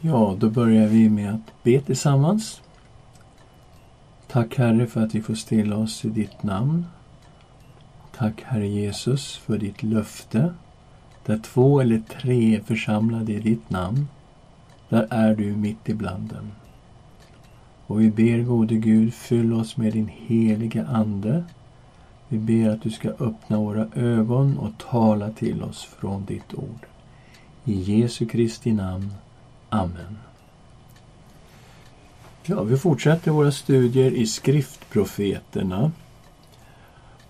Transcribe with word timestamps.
Ja, 0.00 0.36
då 0.38 0.50
börjar 0.50 0.86
vi 0.86 1.08
med 1.08 1.34
att 1.34 1.62
be 1.62 1.80
tillsammans. 1.80 2.62
Tack 4.26 4.56
Herre 4.56 4.86
för 4.86 5.02
att 5.02 5.14
vi 5.14 5.22
får 5.22 5.34
stilla 5.34 5.76
oss 5.76 6.04
i 6.04 6.08
ditt 6.08 6.42
namn. 6.42 6.86
Tack 8.16 8.42
Herre 8.42 8.68
Jesus 8.68 9.36
för 9.36 9.58
ditt 9.58 9.82
löfte. 9.82 10.54
Där 11.26 11.38
två 11.38 11.80
eller 11.80 12.02
tre 12.20 12.56
är 12.56 12.60
församlade 12.60 13.32
i 13.32 13.40
ditt 13.40 13.70
namn, 13.70 14.08
där 14.88 15.06
är 15.10 15.34
du 15.34 15.56
mitt 15.56 15.88
ibland 15.88 16.28
dem. 16.28 16.50
Och 17.86 18.00
vi 18.00 18.10
ber 18.10 18.42
gode 18.42 18.74
Gud, 18.74 19.14
fyll 19.14 19.52
oss 19.52 19.76
med 19.76 19.92
din 19.92 20.08
heliga 20.08 20.86
Ande. 20.86 21.44
Vi 22.28 22.38
ber 22.38 22.70
att 22.70 22.82
du 22.82 22.90
ska 22.90 23.08
öppna 23.08 23.58
våra 23.58 23.88
ögon 23.94 24.58
och 24.58 24.78
tala 24.90 25.30
till 25.30 25.62
oss 25.62 25.84
från 25.84 26.24
ditt 26.24 26.54
ord. 26.54 26.86
I 27.64 27.72
Jesu 27.72 28.26
Kristi 28.26 28.72
namn. 28.72 29.12
Amen. 29.68 30.18
Ja, 32.42 32.62
vi 32.62 32.76
fortsätter 32.76 33.30
våra 33.30 33.52
studier 33.52 34.10
i 34.10 34.26
skriftprofeterna. 34.26 35.92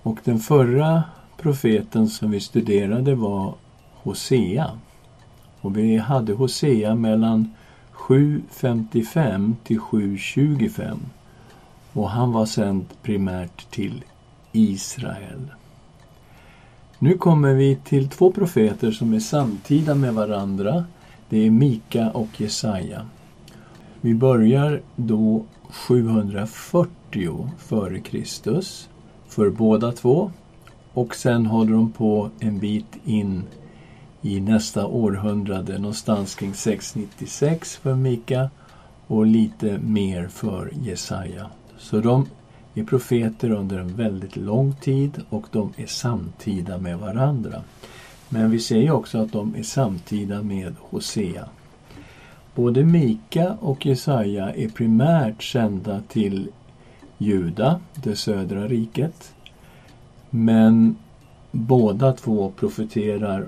Och 0.03 0.19
den 0.25 0.39
förra 0.39 1.03
profeten 1.37 2.09
som 2.09 2.31
vi 2.31 2.41
studerade 2.41 3.15
var 3.15 3.55
Hosea. 3.95 4.71
Och 5.61 5.77
vi 5.77 5.97
hade 5.97 6.33
Hosea 6.33 6.95
mellan 6.95 7.55
7.55 7.93 9.55
till 9.65 9.79
7.25. 9.79 10.97
Och 11.93 12.11
han 12.11 12.33
var 12.33 12.47
sänd 12.47 12.87
primärt 13.03 13.71
till 13.71 14.05
Israel. 14.53 15.51
Nu 16.99 17.19
kommer 17.19 17.55
vi 17.55 17.77
till 17.77 18.09
två 18.09 18.33
profeter 18.33 18.91
som 18.91 19.15
är 19.15 19.21
samtida 19.21 19.95
med 19.95 20.15
varandra. 20.15 20.85
Det 21.29 21.47
är 21.47 21.51
Mika 21.51 22.11
och 22.11 22.41
Jesaja. 22.41 23.07
Vi 24.01 24.15
börjar 24.15 24.81
då 24.97 25.45
740 25.71 27.51
före 27.59 28.01
Kristus 28.01 28.89
för 29.29 29.51
båda 29.51 29.93
två 29.93 30.31
och 30.93 31.15
sen 31.15 31.47
håller 31.47 31.73
de 31.73 31.93
på 31.93 32.31
en 32.41 32.59
bit 32.59 32.97
in 33.05 33.43
i 34.23 34.41
nästa 34.41 34.87
århundrade, 34.87 35.79
någonstans 35.79 36.35
kring 36.35 36.55
696 36.55 37.77
för 37.77 37.95
Mika 37.95 38.51
och 39.07 39.27
lite 39.27 39.79
mer 39.79 40.29
för 40.29 40.73
Jesaja. 40.83 41.51
Så 41.79 42.01
de 42.01 42.27
är 42.75 42.85
profeter 42.85 43.51
under 43.51 43.79
en 43.79 43.97
väldigt 43.97 44.37
lång 44.37 44.75
tid 44.75 45.23
och 45.31 45.47
de 45.53 45.73
är 45.77 45.87
samtida 45.87 46.79
med 46.79 46.99
varandra. 46.99 47.63
Men 48.29 48.51
vi 48.51 48.61
ser 48.61 48.81
ju 48.81 48.91
också 48.91 49.19
att 49.19 49.33
de 49.33 49.55
är 49.55 49.63
samtida 49.63 50.43
med 50.43 50.75
Hosea. 50.81 51.49
Både 52.55 52.85
Mika 52.85 53.57
och 53.61 53.87
Jesaja 53.87 54.55
är 54.55 54.69
primärt 54.69 55.43
sända 55.43 56.01
till 56.09 56.49
Juda, 57.19 57.81
det 57.95 58.17
södra 58.17 58.69
riket. 58.69 59.35
Men 60.31 60.97
båda 61.51 62.13
två 62.13 62.53
profeterar 62.57 63.47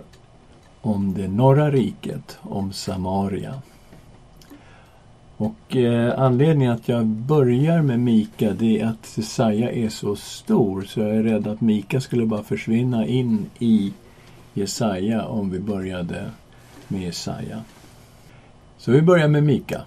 om 0.81 1.15
det 1.15 1.29
norra 1.29 1.71
riket, 1.71 2.39
om 2.43 2.73
Samaria. 2.73 3.55
Och 5.37 5.77
eh, 5.77 6.21
anledningen 6.21 6.73
att 6.73 6.89
jag 6.89 7.07
börjar 7.07 7.83
med 7.83 8.01
Mika 8.01 8.53
det 8.53 8.81
är 8.81 8.87
att 8.87 9.15
Jesaja 9.17 9.73
är 9.73 9.89
så 9.89 10.17
stor 10.17 10.83
så 10.83 11.01
jag 11.01 11.17
är 11.17 11.23
rädd 11.23 11.47
att 11.47 11.61
Mika 11.61 12.01
skulle 12.01 12.27
bara 12.27 12.43
försvinna 12.43 13.07
in 13.07 13.47
i 13.59 13.93
Jesaja 14.61 15.25
om 15.25 15.51
vi 15.51 15.59
började 15.59 16.31
med 16.89 17.03
Jesaja. 17.03 17.63
Så 18.79 18.93
vi 18.93 19.03
börjar 19.03 19.29
med 19.29 19.43
Mika. 19.43 19.83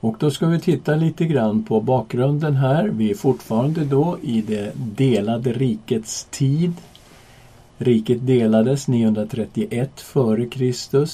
Och 0.00 0.16
då 0.18 0.30
ska 0.30 0.46
vi 0.46 0.60
titta 0.60 0.94
lite 0.94 1.24
grann 1.24 1.64
på 1.64 1.80
bakgrunden 1.80 2.56
här. 2.56 2.88
Vi 2.88 3.10
är 3.10 3.14
fortfarande 3.14 3.84
då 3.84 4.18
i 4.22 4.42
det 4.42 4.72
delade 4.74 5.52
rikets 5.52 6.26
tid. 6.30 6.72
Riket 7.78 8.26
delades 8.26 8.88
931 8.88 9.90
f.Kr. 9.96 11.06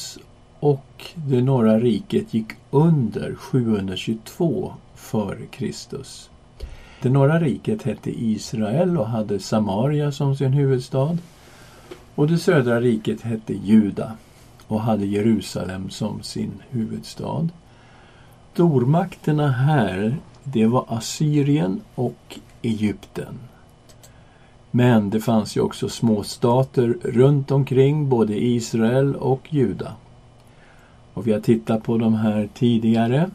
och 0.60 1.04
det 1.14 1.42
norra 1.42 1.80
riket 1.80 2.34
gick 2.34 2.46
under 2.70 3.34
722 3.34 4.72
f.Kr. 4.94 5.72
Det 7.02 7.10
norra 7.10 7.40
riket 7.40 7.82
hette 7.82 8.10
Israel 8.10 8.98
och 8.98 9.08
hade 9.08 9.38
Samaria 9.38 10.12
som 10.12 10.36
sin 10.36 10.52
huvudstad. 10.52 11.18
Och 12.16 12.26
det 12.26 12.38
södra 12.38 12.80
riket 12.80 13.20
hette 13.20 13.54
Juda 13.54 14.12
och 14.66 14.80
hade 14.80 15.06
Jerusalem 15.06 15.90
som 15.90 16.22
sin 16.22 16.52
huvudstad. 16.70 17.48
Stormakterna 18.52 19.50
här, 19.50 20.16
det 20.44 20.66
var 20.66 20.84
Assyrien 20.88 21.80
och 21.94 22.38
Egypten. 22.62 23.38
Men 24.70 25.10
det 25.10 25.20
fanns 25.20 25.56
ju 25.56 25.60
också 25.60 25.88
småstater 25.88 26.96
runt 27.02 27.50
omkring 27.50 28.08
både 28.08 28.44
Israel 28.44 29.16
och 29.16 29.48
Juda. 29.50 29.92
Och 31.14 31.26
vi 31.26 31.32
har 31.32 31.40
tittat 31.40 31.82
på 31.82 31.98
de 31.98 32.14
här 32.14 32.48
tidigare. 32.54 33.30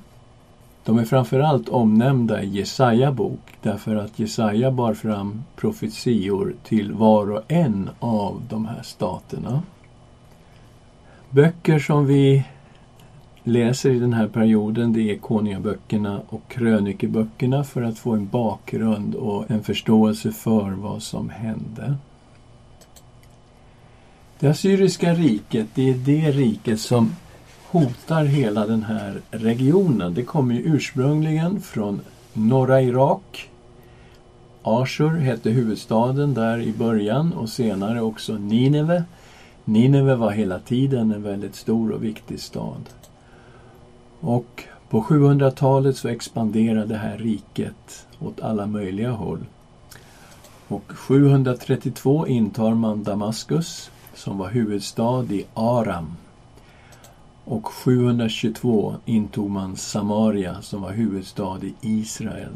De 0.85 0.97
är 0.97 1.05
framförallt 1.05 1.69
omnämnda 1.69 2.43
i 2.43 2.49
Jesaja 2.49 3.11
bok 3.11 3.39
därför 3.61 3.95
att 3.95 4.19
Jesaja 4.19 4.71
bar 4.71 4.93
fram 4.93 5.43
profetior 5.55 6.55
till 6.63 6.93
var 6.93 7.31
och 7.31 7.41
en 7.47 7.89
av 7.99 8.41
de 8.49 8.65
här 8.65 8.81
staterna. 8.83 9.63
Böcker 11.29 11.79
som 11.79 12.05
vi 12.05 12.43
läser 13.43 13.89
i 13.89 13.99
den 13.99 14.13
här 14.13 14.27
perioden 14.27 14.93
det 14.93 15.11
är 15.11 15.17
Konungaböckerna 15.17 16.21
och 16.29 16.41
krönikeböckerna 16.47 17.63
för 17.63 17.81
att 17.81 17.99
få 17.99 18.11
en 18.11 18.27
bakgrund 18.27 19.15
och 19.15 19.51
en 19.51 19.63
förståelse 19.63 20.31
för 20.31 20.71
vad 20.71 21.03
som 21.03 21.29
hände. 21.29 21.95
Det 24.39 24.47
assyriska 24.47 25.13
riket, 25.13 25.67
det 25.73 25.89
är 25.89 25.93
det 25.93 26.31
riket 26.31 26.79
som 26.79 27.15
hotar 27.71 28.25
hela 28.25 28.67
den 28.67 28.83
här 28.83 29.21
regionen. 29.31 30.13
Det 30.13 30.23
kommer 30.23 30.55
ju 30.55 30.61
ursprungligen 30.61 31.61
från 31.61 32.01
norra 32.33 32.81
Irak. 32.81 33.49
Ashur 34.61 35.17
hette 35.17 35.49
huvudstaden 35.49 36.33
där 36.33 36.61
i 36.61 36.73
början 36.73 37.33
och 37.33 37.49
senare 37.49 38.01
också 38.01 38.33
Nineve. 38.33 39.03
Nineve 39.65 40.15
var 40.15 40.31
hela 40.31 40.59
tiden 40.59 41.11
en 41.11 41.23
väldigt 41.23 41.55
stor 41.55 41.91
och 41.91 42.03
viktig 42.03 42.39
stad. 42.39 42.89
Och 44.19 44.63
på 44.89 45.01
700-talet 45.01 45.97
så 45.97 46.07
expanderade 46.07 46.85
det 46.85 46.97
här 46.97 47.17
riket 47.17 48.07
åt 48.19 48.41
alla 48.41 48.65
möjliga 48.65 49.11
håll. 49.11 49.45
Och 50.67 50.91
732 50.91 52.27
intar 52.27 52.73
man 52.73 53.03
Damaskus 53.03 53.91
som 54.13 54.37
var 54.37 54.49
huvudstad 54.49 55.23
i 55.23 55.45
Aram. 55.53 56.15
Och 57.45 57.67
722 57.67 58.95
intog 59.05 59.49
man 59.49 59.77
Samaria 59.77 60.61
som 60.61 60.81
var 60.81 60.91
huvudstad 60.91 61.59
i 61.63 61.73
Israel. 61.81 62.53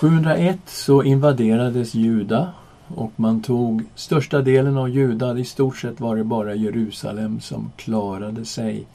701 0.00 0.58
så 0.66 1.02
invaderades 1.02 1.94
Juda 1.94 2.52
och 2.94 3.12
man 3.16 3.42
tog 3.42 3.84
största 3.94 4.42
delen 4.42 4.78
av 4.78 4.88
Juda. 4.88 5.38
I 5.38 5.44
stort 5.44 5.76
sett 5.76 6.00
var 6.00 6.16
det 6.16 6.24
bara 6.24 6.54
Jerusalem 6.54 7.40
som 7.40 7.72
klarade 7.76 8.44
sig 8.44 8.86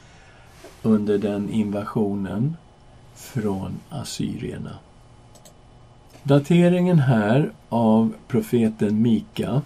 under 0.82 1.18
den 1.18 1.50
invasionen 1.50 2.58
från 3.16 3.74
assyrierna. 3.90 4.78
Dateringen 6.24 7.00
här 7.00 7.52
av 7.70 8.14
profeten 8.28 9.02
Mika. 9.02 9.62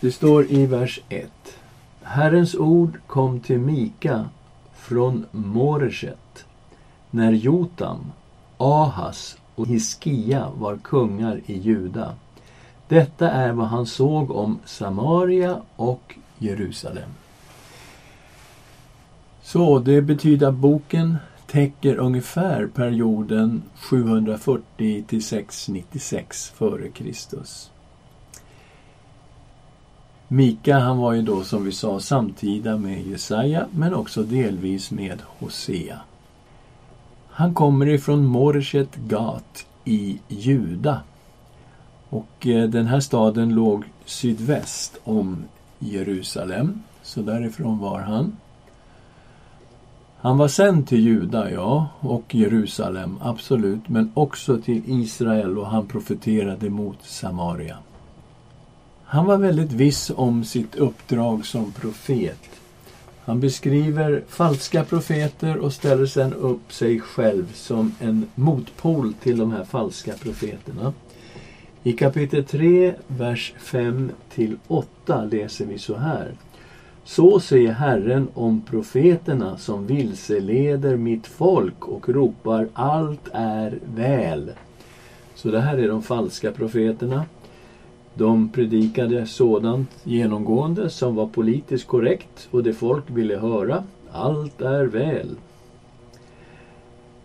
Det 0.00 0.12
står 0.12 0.52
i 0.52 0.66
vers 0.66 1.00
1. 1.08 1.30
Herrens 2.08 2.54
ord 2.54 2.98
kom 3.06 3.40
till 3.40 3.58
Mika 3.58 4.28
från 4.74 5.26
Moreshet 5.30 6.44
när 7.10 7.32
Jotam, 7.32 8.12
Ahas 8.56 9.36
och 9.54 9.66
Hiskia 9.66 10.50
var 10.58 10.76
kungar 10.76 11.40
i 11.46 11.58
Juda. 11.58 12.14
Detta 12.88 13.30
är 13.30 13.52
vad 13.52 13.66
han 13.66 13.86
såg 13.86 14.30
om 14.30 14.58
Samaria 14.64 15.60
och 15.76 16.14
Jerusalem. 16.38 17.10
Så 19.42 19.78
det 19.78 20.02
betyder 20.02 20.48
att 20.48 20.54
boken 20.54 21.16
täcker 21.46 21.96
ungefär 21.96 22.66
perioden 22.66 23.62
740 23.74 25.04
till 25.08 25.24
696 25.24 26.52
f.Kr. 26.58 27.75
Mika 30.28 30.78
han 30.78 30.98
var 30.98 31.12
ju 31.12 31.22
då 31.22 31.42
som 31.42 31.64
vi 31.64 31.72
sa 31.72 32.00
samtida 32.00 32.76
med 32.76 33.06
Jesaja 33.06 33.66
men 33.70 33.94
också 33.94 34.22
delvis 34.22 34.90
med 34.90 35.22
Hosea. 35.38 36.00
Han 37.30 37.54
kommer 37.54 37.88
ifrån 37.88 38.24
Morshet 38.24 38.96
Gat 38.96 39.66
i 39.84 40.18
Juda. 40.28 41.00
Och 42.08 42.46
eh, 42.46 42.68
den 42.68 42.86
här 42.86 43.00
staden 43.00 43.54
låg 43.54 43.84
sydväst 44.04 44.98
om 45.04 45.44
Jerusalem. 45.78 46.82
Så 47.02 47.20
därifrån 47.22 47.78
var 47.78 48.00
han. 48.00 48.36
Han 50.18 50.38
var 50.38 50.48
sänd 50.48 50.88
till 50.88 51.00
Juda, 51.00 51.50
ja, 51.50 51.88
och 52.00 52.34
Jerusalem, 52.34 53.18
absolut, 53.22 53.88
men 53.88 54.10
också 54.14 54.58
till 54.58 54.82
Israel 54.86 55.58
och 55.58 55.66
han 55.66 55.86
profeterade 55.86 56.70
mot 56.70 57.02
Samaria. 57.02 57.78
Han 59.08 59.26
var 59.26 59.36
väldigt 59.38 59.72
viss 59.72 60.12
om 60.16 60.44
sitt 60.44 60.74
uppdrag 60.74 61.46
som 61.46 61.72
profet. 61.72 62.48
Han 63.24 63.40
beskriver 63.40 64.22
falska 64.28 64.84
profeter 64.84 65.56
och 65.56 65.72
ställer 65.72 66.06
sedan 66.06 66.34
upp 66.34 66.72
sig 66.72 67.00
själv 67.00 67.52
som 67.54 67.94
en 68.00 68.26
motpol 68.34 69.14
till 69.14 69.38
de 69.38 69.52
här 69.52 69.64
falska 69.64 70.12
profeterna. 70.12 70.92
I 71.82 71.92
kapitel 71.92 72.44
3, 72.44 72.94
vers 73.06 73.54
5 73.58 74.10
till 74.34 74.56
8 74.66 75.24
läser 75.24 75.66
vi 75.66 75.78
så 75.78 75.96
här. 75.96 76.32
Så 77.04 77.40
säger 77.40 77.72
Herren 77.72 78.28
om 78.34 78.60
profeterna 78.60 79.58
som 79.58 79.86
vilseleder 79.86 80.96
mitt 80.96 81.26
folk 81.26 81.88
och 81.88 82.08
ropar 82.08 82.68
allt 82.72 83.28
är 83.32 83.78
väl. 83.94 84.50
Så 85.34 85.50
det 85.50 85.60
här 85.60 85.78
är 85.78 85.88
de 85.88 86.02
falska 86.02 86.52
profeterna. 86.52 87.24
De 88.18 88.48
predikade 88.48 89.26
sådant 89.26 89.90
genomgående 90.04 90.90
som 90.90 91.14
var 91.14 91.26
politiskt 91.26 91.86
korrekt 91.86 92.48
och 92.50 92.62
det 92.62 92.72
folk 92.72 93.04
ville 93.10 93.36
höra. 93.36 93.84
Allt 94.12 94.60
är 94.60 94.84
väl. 94.84 95.28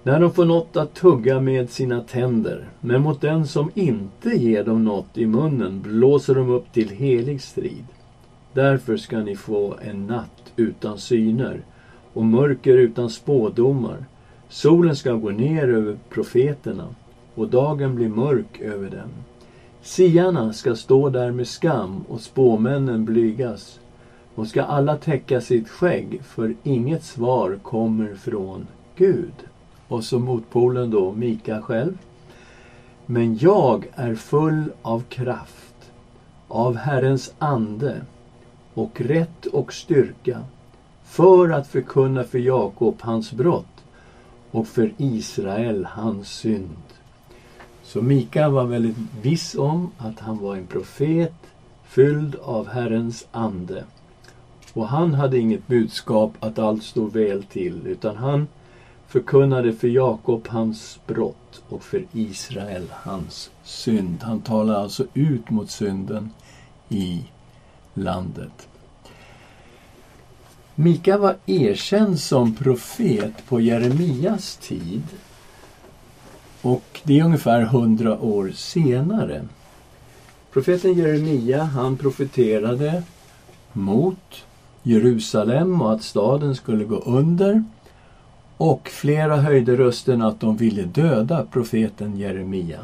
När 0.03 0.19
de 0.19 0.31
får 0.31 0.45
något 0.45 0.77
att 0.77 0.93
tugga 0.93 1.39
med 1.39 1.69
sina 1.69 2.01
tänder, 2.01 2.69
men 2.79 3.01
mot 3.01 3.21
den 3.21 3.47
som 3.47 3.71
inte 3.73 4.29
ger 4.29 4.63
dem 4.63 4.83
något 4.83 5.17
i 5.17 5.25
munnen 5.25 5.81
blåser 5.81 6.35
de 6.35 6.49
upp 6.49 6.73
till 6.73 6.89
helig 6.89 7.41
strid. 7.41 7.85
Därför 8.53 8.97
ska 8.97 9.19
ni 9.19 9.35
få 9.35 9.75
en 9.81 10.07
natt 10.07 10.53
utan 10.55 10.97
syner 10.97 11.61
och 12.13 12.25
mörker 12.25 12.77
utan 12.77 13.09
spådomar. 13.09 14.05
Solen 14.49 14.95
ska 14.95 15.13
gå 15.13 15.29
ner 15.29 15.67
över 15.67 15.97
profeterna 16.09 16.88
och 17.35 17.47
dagen 17.47 17.95
blir 17.95 18.09
mörk 18.09 18.61
över 18.61 18.89
dem. 18.89 19.09
Siarna 19.83 20.53
ska 20.53 20.75
stå 20.75 21.09
där 21.09 21.31
med 21.31 21.47
skam 21.47 22.03
och 22.09 22.21
spåmännen 22.21 23.05
blygas. 23.05 23.79
Och 24.35 24.47
ska 24.47 24.63
alla 24.63 24.97
täcka 24.97 25.41
sitt 25.41 25.69
skägg, 25.69 26.21
för 26.23 26.55
inget 26.63 27.03
svar 27.03 27.59
kommer 27.63 28.15
från 28.15 28.67
Gud. 28.95 29.33
Och 29.87 30.03
så 30.03 30.19
motpolen 30.19 30.91
då, 30.91 31.11
Mika 31.11 31.61
själv. 31.61 31.97
Men 33.05 33.37
jag 33.37 33.87
är 33.95 34.15
full 34.15 34.63
av 34.81 35.03
kraft, 35.03 35.91
av 36.47 36.75
Herrens 36.75 37.33
ande 37.39 38.01
och 38.73 39.01
rätt 39.01 39.45
och 39.45 39.73
styrka 39.73 40.41
för 41.03 41.49
att 41.49 41.67
förkunna 41.67 42.23
för 42.23 42.39
Jakob 42.39 42.95
hans 43.01 43.31
brott 43.31 43.83
och 44.51 44.67
för 44.67 44.93
Israel 44.97 45.85
hans 45.85 46.29
synd. 46.29 46.90
Så 47.93 48.01
Mika 48.01 48.49
var 48.49 48.65
väldigt 48.65 48.95
viss 49.21 49.55
om 49.55 49.91
att 49.97 50.19
han 50.19 50.38
var 50.38 50.55
en 50.55 50.67
profet 50.67 51.33
fylld 51.83 52.35
av 52.35 52.67
Herrens 52.67 53.27
ande. 53.31 53.83
Och 54.73 54.88
han 54.88 55.13
hade 55.13 55.39
inget 55.39 55.67
budskap 55.67 56.33
att 56.39 56.59
allt 56.59 56.83
stod 56.83 57.13
väl 57.13 57.43
till, 57.43 57.88
utan 57.88 58.15
han 58.15 58.47
förkunnade 59.07 59.73
för 59.73 59.88
Jakob 59.88 60.47
hans 60.47 60.99
brott 61.07 61.63
och 61.69 61.83
för 61.83 62.05
Israel 62.13 62.88
hans 62.91 63.49
synd. 63.63 64.23
Han 64.23 64.41
talade 64.41 64.79
alltså 64.79 65.05
ut 65.13 65.49
mot 65.49 65.69
synden 65.69 66.29
i 66.89 67.25
landet. 67.93 68.67
Mika 70.75 71.17
var 71.17 71.35
erkänd 71.45 72.19
som 72.19 72.55
profet 72.55 73.47
på 73.47 73.61
Jeremias 73.61 74.57
tid 74.57 75.03
och 76.61 77.01
det 77.03 77.19
är 77.19 77.23
ungefär 77.23 77.61
hundra 77.61 78.19
år 78.19 78.51
senare. 78.55 79.41
Profeten 80.53 80.93
Jeremia 80.93 81.63
han 81.63 81.97
profeterade 81.97 83.03
mot 83.73 84.45
Jerusalem 84.83 85.81
och 85.81 85.93
att 85.93 86.03
staden 86.03 86.55
skulle 86.55 86.85
gå 86.85 86.95
under. 86.95 87.63
Och 88.57 88.89
flera 88.89 89.37
höjde 89.37 89.77
rösten 89.77 90.21
att 90.21 90.39
de 90.39 90.57
ville 90.57 90.83
döda 90.83 91.45
profeten 91.51 92.17
Jeremia. 92.17 92.79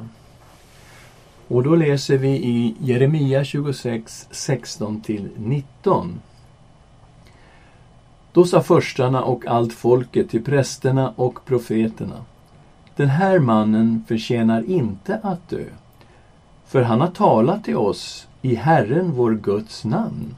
Och 1.48 1.64
då 1.64 1.76
läser 1.76 2.18
vi 2.18 2.30
i 2.30 2.76
Jeremia 2.80 3.44
26, 3.44 4.28
16 4.32 5.02
19. 5.38 6.20
Då 8.34 8.46
sa 8.46 8.62
förstarna 8.62 9.24
och 9.24 9.48
allt 9.48 9.74
folket 9.74 10.30
till 10.30 10.44
prästerna 10.44 11.14
och 11.16 11.46
profeterna 11.46 12.26
den 12.98 13.10
här 13.10 13.40
mannen 13.40 14.04
förtjänar 14.08 14.70
inte 14.70 15.20
att 15.24 15.50
dö, 15.50 15.64
för 16.66 16.82
han 16.82 17.02
har 17.02 17.08
talat 17.08 17.64
till 17.64 17.78
oss 17.78 18.28
i 18.42 18.56
Herren 18.56 19.12
vår 19.12 19.32
Guds 19.32 19.86
namn. 19.86 20.36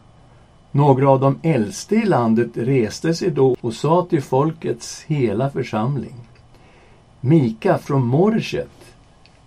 Några 0.72 1.10
av 1.10 1.20
de 1.20 1.40
äldste 1.44 1.96
i 1.96 2.06
landet 2.06 2.50
reste 2.54 3.14
sig 3.14 3.30
då 3.30 3.56
och 3.62 3.74
sa 3.74 4.06
till 4.10 4.22
folkets 4.22 5.04
hela 5.08 5.50
församling. 5.50 6.16
Mika 7.22 7.78
från 7.78 8.06
Morshet 8.06 8.94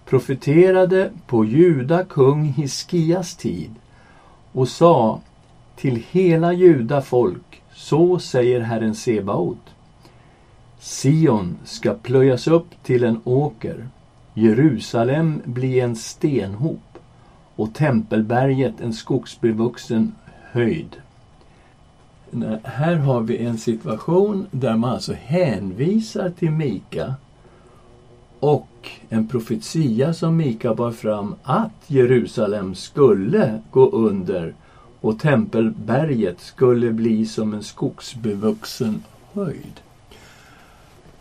profeterade 0.05 1.11
på 1.27 1.45
Juda 1.45 2.05
kung 2.05 2.45
Hiskias 2.45 3.37
tid 3.37 3.75
och 4.53 4.69
sa 4.69 5.21
till 5.77 6.03
hela 6.11 6.53
Juda 6.53 7.03
folk, 7.03 7.63
så 7.75 8.19
säger 8.19 8.61
Herren 8.61 8.95
Sebaot. 8.95 9.72
Sion 10.85 11.57
ska 11.65 11.95
plöjas 11.95 12.47
upp 12.47 12.83
till 12.83 13.05
en 13.05 13.21
åker, 13.25 13.89
Jerusalem 14.35 15.43
bli 15.45 15.81
en 15.81 15.97
stenhop 15.97 16.99
och 17.57 17.75
Tempelberget 17.75 18.81
en 18.81 18.93
skogsbevuxen 18.93 20.15
höjd. 20.53 20.97
Här 22.63 22.97
har 22.97 23.21
vi 23.21 23.39
en 23.39 23.59
situation 23.59 24.47
där 24.51 24.77
man 24.77 24.91
alltså 24.91 25.13
hänvisar 25.13 26.31
till 26.31 26.51
Mika 26.51 27.15
och 28.41 28.91
en 29.09 29.29
profetia 29.29 30.15
som 30.15 30.37
Mika 30.37 30.75
bar 30.75 30.93
fram 30.93 31.35
att 31.43 31.85
Jerusalem 31.87 32.75
skulle 32.75 33.61
gå 33.71 33.91
under 33.91 34.55
och 35.01 35.19
Tempelberget 35.19 36.41
skulle 36.41 36.93
bli 36.93 37.27
som 37.27 37.55
en 37.55 37.63
skogsbevuxen 37.63 39.03
höjd. 39.33 39.81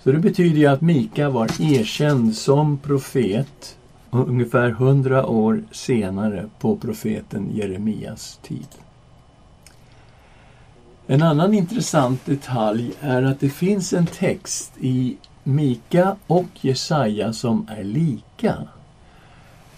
Så 0.03 0.11
det 0.11 0.19
betyder 0.19 0.57
ju 0.57 0.67
att 0.67 0.81
Mika 0.81 1.29
var 1.29 1.49
erkänd 1.61 2.35
som 2.35 2.77
profet 2.77 3.77
ungefär 4.11 4.69
hundra 4.69 5.25
år 5.25 5.63
senare 5.71 6.49
på 6.59 6.77
profeten 6.77 7.49
Jeremias 7.53 8.39
tid. 8.43 8.67
En 11.07 11.21
annan 11.21 11.53
intressant 11.53 12.25
detalj 12.25 12.91
är 12.99 13.23
att 13.23 13.39
det 13.39 13.49
finns 13.49 13.93
en 13.93 14.05
text 14.05 14.73
i 14.79 15.17
Mika 15.43 16.15
och 16.27 16.47
Jesaja 16.61 17.33
som 17.33 17.67
är 17.69 17.83
lika. 17.83 18.55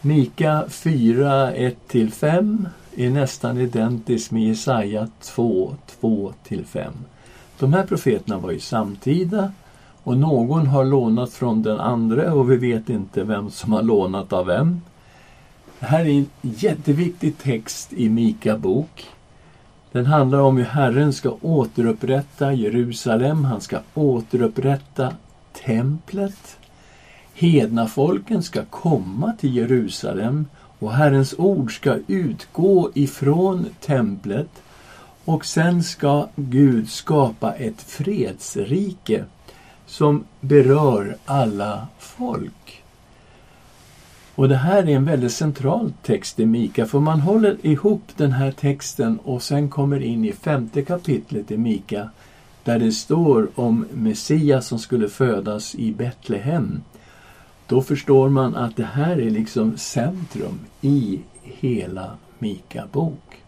Mika 0.01 0.65
4, 0.69 1.53
1-5 1.53 2.65
är 2.95 3.09
nästan 3.09 3.57
identisk 3.57 4.31
med 4.31 4.43
Jesaja 4.43 5.07
2, 5.21 5.75
2-5. 6.01 6.91
De 7.59 7.73
här 7.73 7.85
profeterna 7.85 8.37
var 8.37 8.51
ju 8.51 8.59
samtida 8.59 9.51
och 10.03 10.17
någon 10.17 10.67
har 10.67 10.85
lånat 10.85 11.33
från 11.33 11.63
den 11.63 11.79
andra 11.79 12.33
och 12.33 12.51
vi 12.51 12.57
vet 12.57 12.89
inte 12.89 13.23
vem 13.23 13.51
som 13.51 13.73
har 13.73 13.81
lånat 13.81 14.33
av 14.33 14.45
vem. 14.45 14.81
Det 15.79 15.85
här 15.85 16.05
är 16.05 16.09
en 16.09 16.29
jätteviktig 16.41 17.37
text 17.37 17.93
i 17.93 18.09
Mika 18.09 18.57
bok. 18.57 19.05
Den 19.91 20.05
handlar 20.05 20.39
om 20.39 20.57
hur 20.57 20.65
Herren 20.65 21.13
ska 21.13 21.37
återupprätta 21.41 22.53
Jerusalem, 22.53 23.45
han 23.45 23.61
ska 23.61 23.79
återupprätta 23.93 25.13
templet. 25.65 26.57
Hednafolken 27.33 28.43
ska 28.43 28.65
komma 28.65 29.33
till 29.39 29.55
Jerusalem 29.55 30.45
och 30.79 30.93
Herrens 30.93 31.35
ord 31.37 31.75
ska 31.75 31.97
utgå 32.07 32.91
ifrån 32.93 33.65
templet 33.79 34.49
och 35.25 35.45
sen 35.45 35.83
ska 35.83 36.27
Gud 36.35 36.89
skapa 36.89 37.53
ett 37.53 37.81
fredsrike 37.81 39.25
som 39.85 40.23
berör 40.39 41.17
alla 41.25 41.87
folk. 41.99 42.83
Och 44.35 44.49
det 44.49 44.55
här 44.55 44.83
är 44.83 44.95
en 44.95 45.05
väldigt 45.05 45.31
central 45.31 45.93
text 46.01 46.39
i 46.39 46.45
Mika, 46.45 46.85
för 46.85 46.99
man 46.99 47.19
håller 47.19 47.65
ihop 47.65 48.03
den 48.17 48.31
här 48.31 48.51
texten 48.51 49.19
och 49.23 49.43
sen 49.43 49.69
kommer 49.69 49.99
in 50.03 50.25
i 50.25 50.33
femte 50.33 50.81
kapitlet 50.81 51.51
i 51.51 51.57
Mika, 51.57 52.09
där 52.63 52.79
det 52.79 52.91
står 52.91 53.49
om 53.55 53.85
Messias 53.93 54.67
som 54.67 54.79
skulle 54.79 55.09
födas 55.09 55.75
i 55.75 55.91
Betlehem. 55.91 56.81
Då 57.67 57.81
förstår 57.81 58.29
man 58.29 58.55
att 58.55 58.75
det 58.75 58.89
här 58.93 59.21
är 59.21 59.29
liksom 59.29 59.77
centrum 59.77 60.59
i 60.81 61.19
hela 61.43 62.11
Mika 62.39 62.83
bok. 62.91 63.43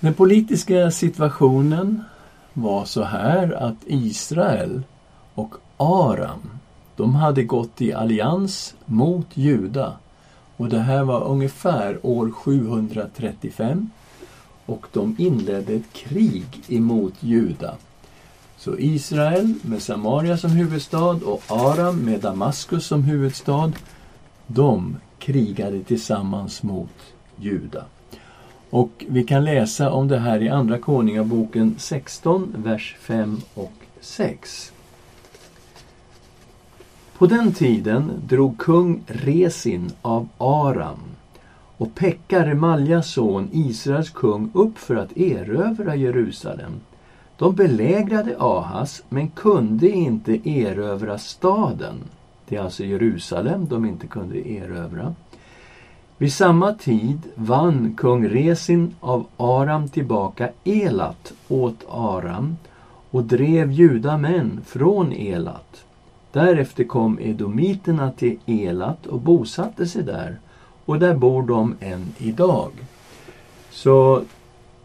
Den 0.00 0.14
politiska 0.14 0.90
situationen 0.90 2.02
var 2.56 2.84
så 2.84 3.02
här 3.02 3.52
att 3.52 3.76
Israel 3.86 4.82
och 5.34 5.54
Aram, 5.76 6.50
de 6.96 7.14
hade 7.14 7.42
gått 7.42 7.82
i 7.82 7.92
allians 7.92 8.74
mot 8.84 9.26
Juda. 9.34 9.96
Och 10.56 10.68
det 10.68 10.78
här 10.78 11.04
var 11.04 11.24
ungefär 11.24 11.98
år 12.02 12.30
735. 12.30 13.90
Och 14.66 14.86
de 14.92 15.16
inledde 15.18 15.72
ett 15.72 15.92
krig 15.92 16.62
emot 16.68 17.14
Juda. 17.20 17.74
Så 18.56 18.78
Israel 18.78 19.54
med 19.62 19.82
Samaria 19.82 20.36
som 20.36 20.50
huvudstad 20.50 21.20
och 21.24 21.42
Aram 21.48 21.96
med 21.96 22.20
Damaskus 22.20 22.86
som 22.86 23.02
huvudstad, 23.02 23.72
de 24.46 24.96
krigade 25.18 25.84
tillsammans 25.84 26.62
mot 26.62 27.14
Juda. 27.36 27.84
Och 28.70 29.04
vi 29.08 29.24
kan 29.24 29.44
läsa 29.44 29.90
om 29.90 30.08
det 30.08 30.18
här 30.18 30.42
i 30.42 30.48
Andra 30.48 30.78
Konungaboken 30.78 31.74
16, 31.78 32.54
vers 32.56 32.96
5 33.00 33.40
och 33.54 33.72
6. 34.00 34.72
På 37.18 37.26
den 37.26 37.52
tiden 37.52 38.12
drog 38.28 38.58
kung 38.58 39.02
Resin 39.06 39.90
av 40.02 40.28
Aram 40.38 40.98
och 41.76 41.94
Pekka, 41.94 42.46
Remaljas 42.46 43.10
son, 43.10 43.48
Israels 43.52 44.10
kung, 44.10 44.50
upp 44.54 44.78
för 44.78 44.96
att 44.96 45.16
erövra 45.16 45.96
Jerusalem. 45.96 46.72
De 47.38 47.54
belägrade 47.54 48.36
Ahas 48.38 49.02
men 49.08 49.28
kunde 49.28 49.88
inte 49.88 50.48
erövra 50.48 51.18
staden. 51.18 51.94
Det 52.48 52.56
är 52.56 52.60
alltså 52.60 52.84
Jerusalem 52.84 53.66
de 53.66 53.84
inte 53.84 54.06
kunde 54.06 54.48
erövra. 54.48 55.14
Vid 56.18 56.32
samma 56.32 56.72
tid 56.72 57.18
vann 57.34 57.94
kung 57.96 58.28
Resin 58.28 58.94
av 59.00 59.26
Aram 59.36 59.88
tillbaka 59.88 60.50
Elat 60.64 61.32
åt 61.48 61.84
Aram 61.88 62.56
och 63.10 63.24
drev 63.24 63.72
judamän 63.72 64.60
från 64.66 65.12
Elat. 65.12 65.84
Därefter 66.32 66.84
kom 66.84 67.18
edomiterna 67.20 68.10
till 68.10 68.38
Elat 68.46 69.06
och 69.06 69.20
bosatte 69.20 69.86
sig 69.86 70.02
där 70.02 70.38
och 70.84 70.98
där 70.98 71.14
bor 71.14 71.42
de 71.42 71.74
än 71.80 72.14
idag. 72.18 72.70
Så 73.70 74.22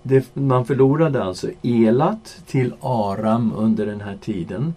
det, 0.03 0.35
man 0.35 0.65
förlorade 0.65 1.23
alltså 1.23 1.49
Elat 1.63 2.41
till 2.45 2.73
Aram 2.81 3.53
under 3.55 3.85
den 3.85 4.01
här 4.01 4.17
tiden. 4.21 4.73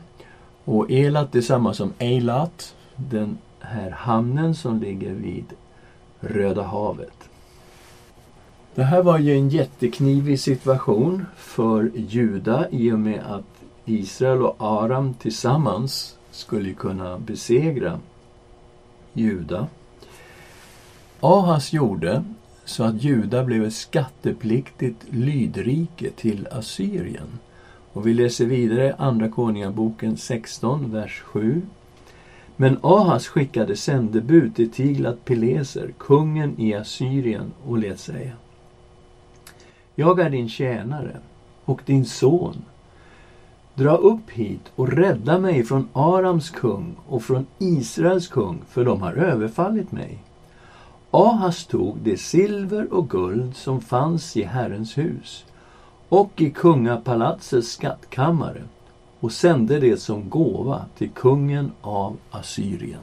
Och 0.64 0.90
Elat 0.90 1.34
är 1.34 1.40
samma 1.40 1.74
som 1.74 1.92
Eilat, 1.98 2.74
den 2.96 3.38
här 3.60 3.90
hamnen 3.90 4.54
som 4.54 4.80
ligger 4.80 5.12
vid 5.12 5.44
Röda 6.24 6.62
havet. 6.62 7.28
Det 8.74 8.82
här 8.82 9.02
var 9.02 9.18
ju 9.18 9.34
en 9.34 9.48
jätteknivig 9.48 10.40
situation 10.40 11.26
för 11.36 11.90
Juda 11.94 12.70
i 12.70 12.92
och 12.92 12.98
med 12.98 13.20
att 13.26 13.62
Israel 13.84 14.42
och 14.42 14.56
Aram 14.58 15.14
tillsammans 15.14 16.16
skulle 16.30 16.72
kunna 16.72 17.18
besegra 17.18 18.00
Juda. 19.12 19.66
Ahas 21.20 21.72
gjorde 21.72 22.24
så 22.64 22.84
att 22.84 23.02
Juda 23.02 23.44
blev 23.44 23.64
ett 23.64 23.74
skattepliktigt 23.74 25.04
lydrike 25.10 26.10
till 26.10 26.48
Assyrien. 26.50 27.38
Och 27.92 28.06
vi 28.06 28.14
läser 28.14 28.46
vidare 28.46 28.94
Andra 28.98 29.28
Konungaboken 29.28 30.16
16, 30.16 30.92
vers 30.92 31.20
7. 31.20 31.62
Men 32.56 32.78
Ahas 32.82 33.26
skickade 33.26 33.76
sändebud 33.76 34.54
till 34.54 34.70
Tiglat 34.70 35.24
Pileser, 35.24 35.94
kungen 35.98 36.60
i 36.60 36.74
Assyrien, 36.74 37.52
och 37.66 37.78
lät 37.78 38.00
säga 38.00 38.32
Jag 39.94 40.20
är 40.20 40.30
din 40.30 40.48
tjänare 40.48 41.16
och 41.64 41.82
din 41.86 42.04
son. 42.04 42.64
Dra 43.74 43.96
upp 43.96 44.30
hit 44.30 44.72
och 44.76 44.88
rädda 44.88 45.38
mig 45.38 45.64
från 45.64 45.88
Arams 45.92 46.50
kung 46.50 46.96
och 47.08 47.22
från 47.22 47.46
Israels 47.58 48.28
kung, 48.28 48.62
för 48.68 48.84
de 48.84 49.02
har 49.02 49.12
överfallit 49.12 49.92
mig. 49.92 50.18
Ahas 51.10 51.66
tog 51.66 51.98
det 52.02 52.16
silver 52.16 52.94
och 52.94 53.10
guld 53.10 53.56
som 53.56 53.80
fanns 53.80 54.36
i 54.36 54.42
Herrens 54.42 54.98
hus 54.98 55.44
och 56.08 56.40
i 56.40 56.50
kungapalatsets 56.50 57.68
skattkammare 57.68 58.62
och 59.24 59.32
sände 59.32 59.80
det 59.80 59.96
som 59.96 60.30
gåva 60.30 60.84
till 60.98 61.10
kungen 61.10 61.72
av 61.80 62.16
Assyrien. 62.30 63.00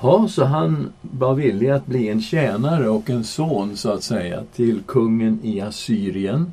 Ja, 0.00 0.28
så 0.28 0.44
han 0.44 0.92
var 1.00 1.34
villig 1.34 1.70
att 1.70 1.86
bli 1.86 2.08
en 2.08 2.22
tjänare 2.22 2.88
och 2.88 3.10
en 3.10 3.24
son, 3.24 3.76
så 3.76 3.90
att 3.90 4.02
säga, 4.02 4.44
till 4.54 4.82
kungen 4.86 5.40
i 5.42 5.60
Assyrien. 5.60 6.52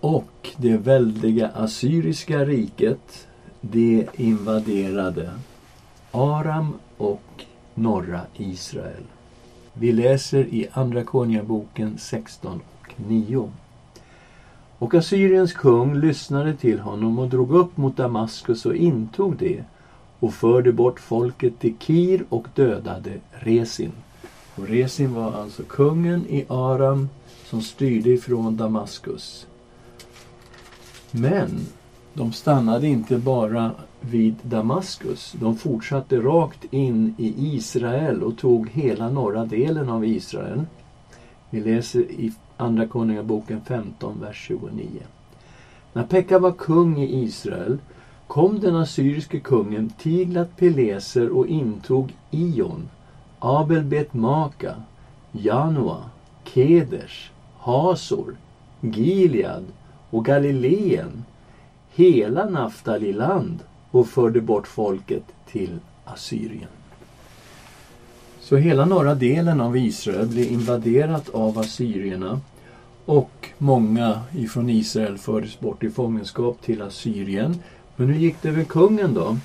Och 0.00 0.50
det 0.56 0.76
väldiga 0.76 1.48
assyriska 1.48 2.44
riket, 2.44 3.26
det 3.60 4.06
invaderade 4.14 5.30
Aram 6.10 6.72
och 6.96 7.44
norra 7.74 8.20
Israel. 8.36 9.04
Vi 9.72 9.92
läser 9.92 10.44
i 10.44 10.68
Andra 10.72 11.04
Konjaboken 11.04 11.98
16 11.98 12.60
och 12.80 12.94
9. 12.96 13.50
Och 14.78 14.94
Assyriens 14.94 15.52
kung 15.52 15.94
lyssnade 15.94 16.56
till 16.56 16.80
honom 16.80 17.18
och 17.18 17.28
drog 17.28 17.50
upp 17.52 17.76
mot 17.76 17.96
Damaskus 17.96 18.66
och 18.66 18.76
intog 18.76 19.36
det 19.36 19.64
och 20.18 20.34
förde 20.34 20.72
bort 20.72 21.00
folket 21.00 21.58
till 21.58 21.74
Kir 21.78 22.24
och 22.28 22.46
dödade 22.54 23.12
Resin. 23.30 23.92
Och 24.54 24.68
Resin 24.68 25.14
var 25.14 25.32
alltså 25.32 25.62
kungen 25.62 26.26
i 26.28 26.44
Aram 26.48 27.08
som 27.44 27.60
styrde 27.60 28.10
ifrån 28.10 28.56
Damaskus. 28.56 29.46
Men 31.10 31.50
de 32.14 32.32
stannade 32.32 32.86
inte 32.86 33.18
bara 33.18 33.70
vid 34.00 34.34
Damaskus. 34.42 35.34
De 35.40 35.56
fortsatte 35.56 36.16
rakt 36.16 36.64
in 36.70 37.14
i 37.18 37.56
Israel 37.56 38.22
och 38.22 38.38
tog 38.38 38.68
hela 38.68 39.10
norra 39.10 39.44
delen 39.44 39.88
av 39.88 40.04
Israel. 40.04 40.64
Vi 41.50 41.60
läser 41.60 42.00
i 42.00 42.32
Andra 42.60 42.86
Konungaboken 42.86 43.60
15, 43.60 44.20
vers 44.20 44.36
29. 44.48 45.02
När 45.92 46.02
Pekka 46.04 46.38
var 46.38 46.52
kung 46.52 46.98
i 47.02 47.22
Israel 47.22 47.78
kom 48.26 48.60
den 48.60 48.76
assyriske 48.76 49.40
kungen 49.40 49.90
Tiglat 49.90 50.56
Pileser 50.56 51.28
och 51.30 51.46
intog 51.46 52.14
Ion, 52.30 52.88
Abel 53.38 53.84
Bet 53.84 54.14
Maka, 54.14 54.74
Janua, 55.32 56.10
Keders, 56.44 57.30
Hasor, 57.58 58.36
Gilead 58.80 59.64
och 60.10 60.24
Galileen, 60.24 61.24
hela 61.94 62.50
Naftaliland 62.50 63.58
och 63.90 64.06
förde 64.06 64.40
bort 64.40 64.66
folket 64.66 65.24
till 65.46 65.78
Assyrien. 66.04 66.77
Så 68.40 68.56
hela 68.56 68.84
norra 68.84 69.14
delen 69.14 69.60
av 69.60 69.76
Israel 69.76 70.26
blev 70.26 70.52
invaderat 70.52 71.28
av 71.28 71.58
assyrierna 71.58 72.40
och 73.04 73.48
många 73.58 74.20
ifrån 74.36 74.70
Israel 74.70 75.18
fördes 75.18 75.60
bort 75.60 75.84
i 75.84 75.90
fångenskap 75.90 76.62
till 76.62 76.82
Assyrien. 76.82 77.56
Men 77.96 78.06
hur 78.06 78.14
gick 78.14 78.42
det 78.42 78.52
med 78.52 78.68
kungen 78.68 79.14
då? 79.14 79.36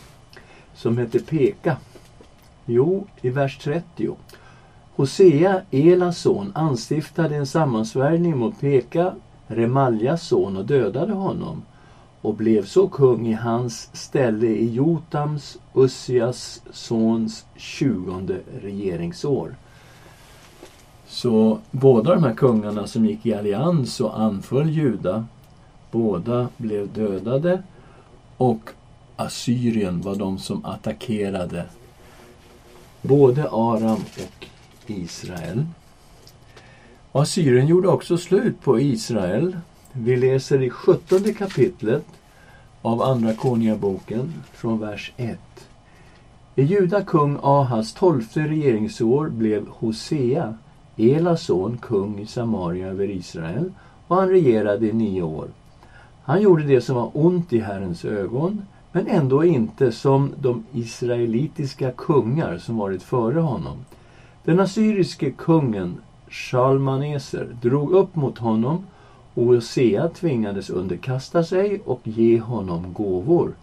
Som 0.76 0.98
hette 0.98 1.20
Peka. 1.20 1.78
Jo, 2.66 3.08
i 3.22 3.30
vers 3.30 3.58
30. 3.58 4.16
Hosea, 4.96 5.62
Elas 5.72 6.18
son, 6.18 6.52
anstiftade 6.56 7.36
en 7.36 7.48
sammansvärjning 7.48 8.38
mot 8.38 8.60
Peka, 8.62 9.14
Remaljas 9.48 10.28
son, 10.28 10.58
och 10.58 10.66
dödade 10.66 11.14
honom 11.14 11.62
och 12.24 12.34
blev 12.34 12.66
så 12.66 12.88
kung 12.88 13.28
i 13.28 13.34
hans 13.34 13.90
ställe 13.94 14.48
i 14.48 14.74
Jotams, 14.74 15.58
Ussias 15.74 16.62
sons 16.72 17.46
tjugonde 17.56 18.40
regeringsår. 18.62 19.56
Så 21.08 21.60
båda 21.72 22.16
de 22.16 22.24
här 22.24 22.34
kungarna 22.34 22.88
som 22.88 23.06
gick 23.06 23.26
i 23.26 23.34
allians 23.34 24.02
och 24.02 24.20
anföll 24.20 24.70
Juda, 24.70 25.26
båda 25.92 26.48
blev 26.58 26.94
dödade 26.94 27.64
och 28.38 28.70
Assyrien 29.16 30.02
var 30.02 30.16
de 30.16 30.40
som 30.40 30.66
attackerade 30.66 31.66
både 33.02 33.50
Aram 33.50 34.02
och 34.02 34.48
Israel. 34.88 35.66
Assyrien 37.12 37.68
gjorde 37.68 37.88
också 37.88 38.18
slut 38.18 38.62
på 38.62 38.80
Israel 38.80 39.58
vi 39.94 40.16
läser 40.16 40.62
i 40.62 40.70
sjuttonde 40.70 41.34
kapitlet 41.34 42.06
av 42.82 43.02
Andra 43.02 43.34
Konungaboken 43.34 44.34
från 44.54 44.80
vers 44.80 45.14
1. 45.18 45.40
I 46.56 46.64
Juda 46.64 47.04
kung 47.04 47.40
Ahas 47.42 47.94
tolfte 47.94 48.40
regeringsår 48.40 49.30
blev 49.30 49.68
Hosea, 49.68 50.58
Elas 50.98 51.42
son, 51.42 51.78
kung 51.82 52.20
i 52.20 52.26
Samaria 52.26 52.88
över 52.88 53.10
Israel 53.10 53.72
och 54.08 54.16
han 54.16 54.30
regerade 54.30 54.88
i 54.88 54.94
nio 54.94 55.22
år. 55.22 55.48
Han 56.24 56.42
gjorde 56.42 56.64
det 56.64 56.82
som 56.82 56.96
var 56.96 57.12
ont 57.14 57.54
i 57.54 57.60
Herrens 57.60 58.06
ögon 58.06 58.62
men 58.92 59.08
ändå 59.08 59.46
inte 59.46 59.92
som 59.92 60.32
de 60.40 60.66
israelitiska 60.74 61.92
kungar 61.92 62.58
som 62.58 62.78
varit 62.78 63.04
före 63.04 63.40
honom. 63.40 63.86
Den 64.44 64.60
assyriske 64.60 65.32
kungen 65.32 65.98
Shalmaneser 66.30 67.48
drog 67.62 67.92
upp 67.92 68.16
mot 68.16 68.38
honom 68.38 68.86
och 69.34 69.46
Hosea 69.46 70.10
tvingades 70.10 70.70
underkasta 70.70 71.44
sig 71.44 71.82
och 71.86 72.02
ge 72.04 72.40
honom 72.40 72.94
gåvor. 72.94 73.54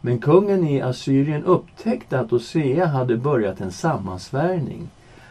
Men 0.00 0.18
kungen 0.18 0.64
i 0.64 0.80
Assyrien 0.80 1.44
upptäckte 1.44 2.20
att 2.20 2.30
Hosea 2.30 2.86
hade 2.86 3.16
börjat 3.16 3.60
en 3.60 3.72
sammansvärjning. 3.72 4.88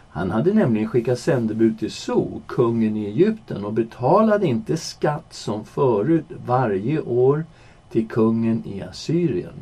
Han 0.09 0.31
hade 0.31 0.53
nämligen 0.53 0.89
skickat 0.89 1.19
sändebud 1.19 1.79
till 1.79 1.91
So, 1.91 2.41
kungen 2.47 2.97
i 2.97 3.05
Egypten 3.05 3.65
och 3.65 3.73
betalade 3.73 4.47
inte 4.47 4.77
skatt 4.77 5.25
som 5.29 5.65
förut 5.65 6.25
varje 6.45 7.01
år 7.01 7.45
till 7.91 8.07
kungen 8.07 8.63
i 8.65 8.81
Assyrien. 8.81 9.53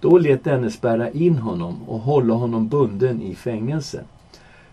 Då 0.00 0.18
lät 0.18 0.44
denne 0.44 0.70
spärra 0.70 1.10
in 1.10 1.38
honom 1.38 1.82
och 1.86 2.00
hålla 2.00 2.34
honom 2.34 2.68
bunden 2.68 3.22
i 3.22 3.34
fängelse. 3.34 4.04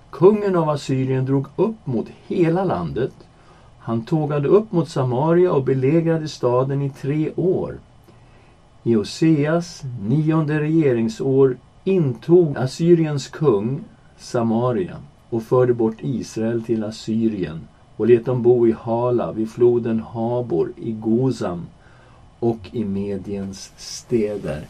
Kungen 0.09 0.55
av 0.55 0.69
Assyrien 0.69 1.25
drog 1.25 1.47
upp 1.55 1.87
mot 1.87 2.07
hela 2.27 2.63
landet. 2.63 3.13
Han 3.79 4.05
tågade 4.05 4.47
upp 4.47 4.71
mot 4.71 4.89
Samaria 4.89 5.51
och 5.51 5.63
belägrade 5.63 6.27
staden 6.27 6.81
i 6.81 6.89
tre 6.89 7.31
år. 7.35 7.77
I 8.83 8.95
Oseas 8.95 9.83
nionde 10.01 10.59
regeringsår 10.59 11.57
intog 11.83 12.57
Assyriens 12.57 13.27
kung 13.27 13.83
Samaria 14.17 14.95
och 15.29 15.43
förde 15.43 15.73
bort 15.73 15.97
Israel 15.99 16.63
till 16.63 16.83
Assyrien 16.83 17.67
och 17.97 18.07
lät 18.07 18.25
dem 18.25 18.41
bo 18.41 18.67
i 18.67 18.71
Hala 18.71 19.31
vid 19.31 19.51
floden 19.51 19.99
Habor, 19.99 20.71
i 20.77 20.91
Gozam 20.91 21.65
och 22.39 22.69
i 22.71 22.85
Mediens 22.85 23.71
städer. 23.77 24.61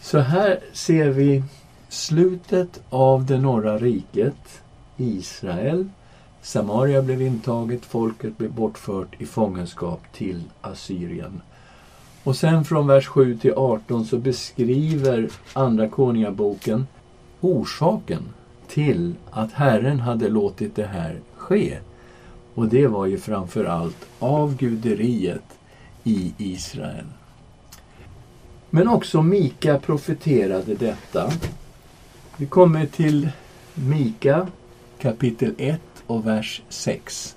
Så 0.00 0.18
här 0.18 0.58
ser 0.72 1.08
vi 1.08 1.42
slutet 1.88 2.82
av 2.90 3.26
det 3.26 3.38
norra 3.38 3.78
riket, 3.78 4.62
Israel. 4.96 5.88
Samaria 6.46 7.02
blev 7.02 7.22
intaget, 7.22 7.84
folket 7.84 8.38
blev 8.38 8.52
bortfört 8.52 9.20
i 9.20 9.26
fångenskap 9.26 10.00
till 10.12 10.42
Assyrien. 10.60 11.40
Och 12.24 12.36
sen 12.36 12.64
från 12.64 12.86
vers 12.86 13.06
7 13.06 13.38
till 13.38 13.52
18 13.56 14.04
så 14.04 14.18
beskriver 14.18 15.30
Andra 15.52 15.88
Konungaboken 15.88 16.86
orsaken 17.40 18.22
till 18.68 19.14
att 19.30 19.52
Herren 19.52 20.00
hade 20.00 20.28
låtit 20.28 20.76
det 20.76 20.86
här 20.86 21.20
ske. 21.36 21.78
Och 22.54 22.68
det 22.68 22.86
var 22.86 23.06
ju 23.06 23.18
framför 23.18 23.64
allt 23.64 24.06
avguderiet 24.18 25.58
i 26.04 26.34
Israel. 26.38 27.06
Men 28.70 28.88
också 28.88 29.22
Mika 29.22 29.78
profeterade 29.78 30.74
detta. 30.74 31.30
Vi 32.36 32.46
kommer 32.46 32.86
till 32.86 33.28
Mika 33.74 34.46
kapitel 34.98 35.54
1 35.58 35.80
och 36.06 36.26
vers 36.26 36.62
6. 36.68 37.36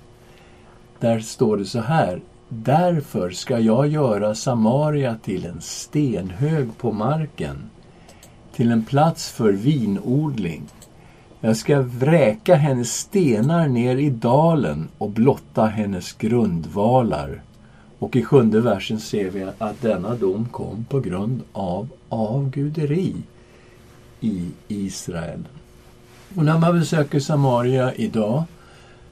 Där 0.98 1.20
står 1.20 1.56
det 1.56 1.64
så 1.64 1.80
här. 1.80 2.20
Därför 2.48 3.30
ska 3.30 3.58
jag 3.58 3.88
göra 3.88 4.34
Samaria 4.34 5.16
till 5.22 5.46
en 5.46 5.60
stenhög 5.60 6.78
på 6.78 6.92
marken, 6.92 7.70
till 8.52 8.70
en 8.70 8.84
plats 8.84 9.30
för 9.30 9.52
vinodling. 9.52 10.62
Jag 11.40 11.56
ska 11.56 11.80
vräka 11.80 12.54
hennes 12.54 12.94
stenar 12.94 13.68
ner 13.68 13.96
i 13.96 14.10
dalen 14.10 14.88
och 14.98 15.10
blotta 15.10 15.66
hennes 15.66 16.12
grundvalar. 16.12 17.42
Och 17.98 18.16
i 18.16 18.24
sjunde 18.24 18.60
versen 18.60 19.00
ser 19.00 19.30
vi 19.30 19.46
att 19.58 19.82
denna 19.82 20.14
dom 20.14 20.48
kom 20.50 20.84
på 20.88 21.00
grund 21.00 21.40
av 21.52 21.88
avguderi 22.08 23.14
i 24.20 24.48
Israel. 24.68 25.44
Och 26.36 26.44
när 26.44 26.58
man 26.58 26.78
besöker 26.78 27.20
Samaria 27.20 27.94
idag 27.94 28.44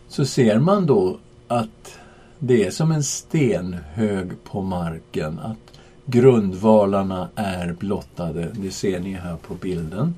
så 0.08 0.24
ser 0.24 0.58
man 0.58 0.86
då 0.86 1.18
att 1.48 1.98
det 2.38 2.66
är 2.66 2.70
som 2.70 2.92
en 2.92 3.02
stenhög 3.02 4.44
på 4.44 4.62
marken. 4.62 5.38
Att 5.38 5.78
grundvalarna 6.06 7.28
är 7.34 7.72
blottade. 7.72 8.48
Det 8.54 8.70
ser 8.70 9.00
ni 9.00 9.12
här 9.12 9.36
på 9.36 9.54
bilden. 9.54 10.14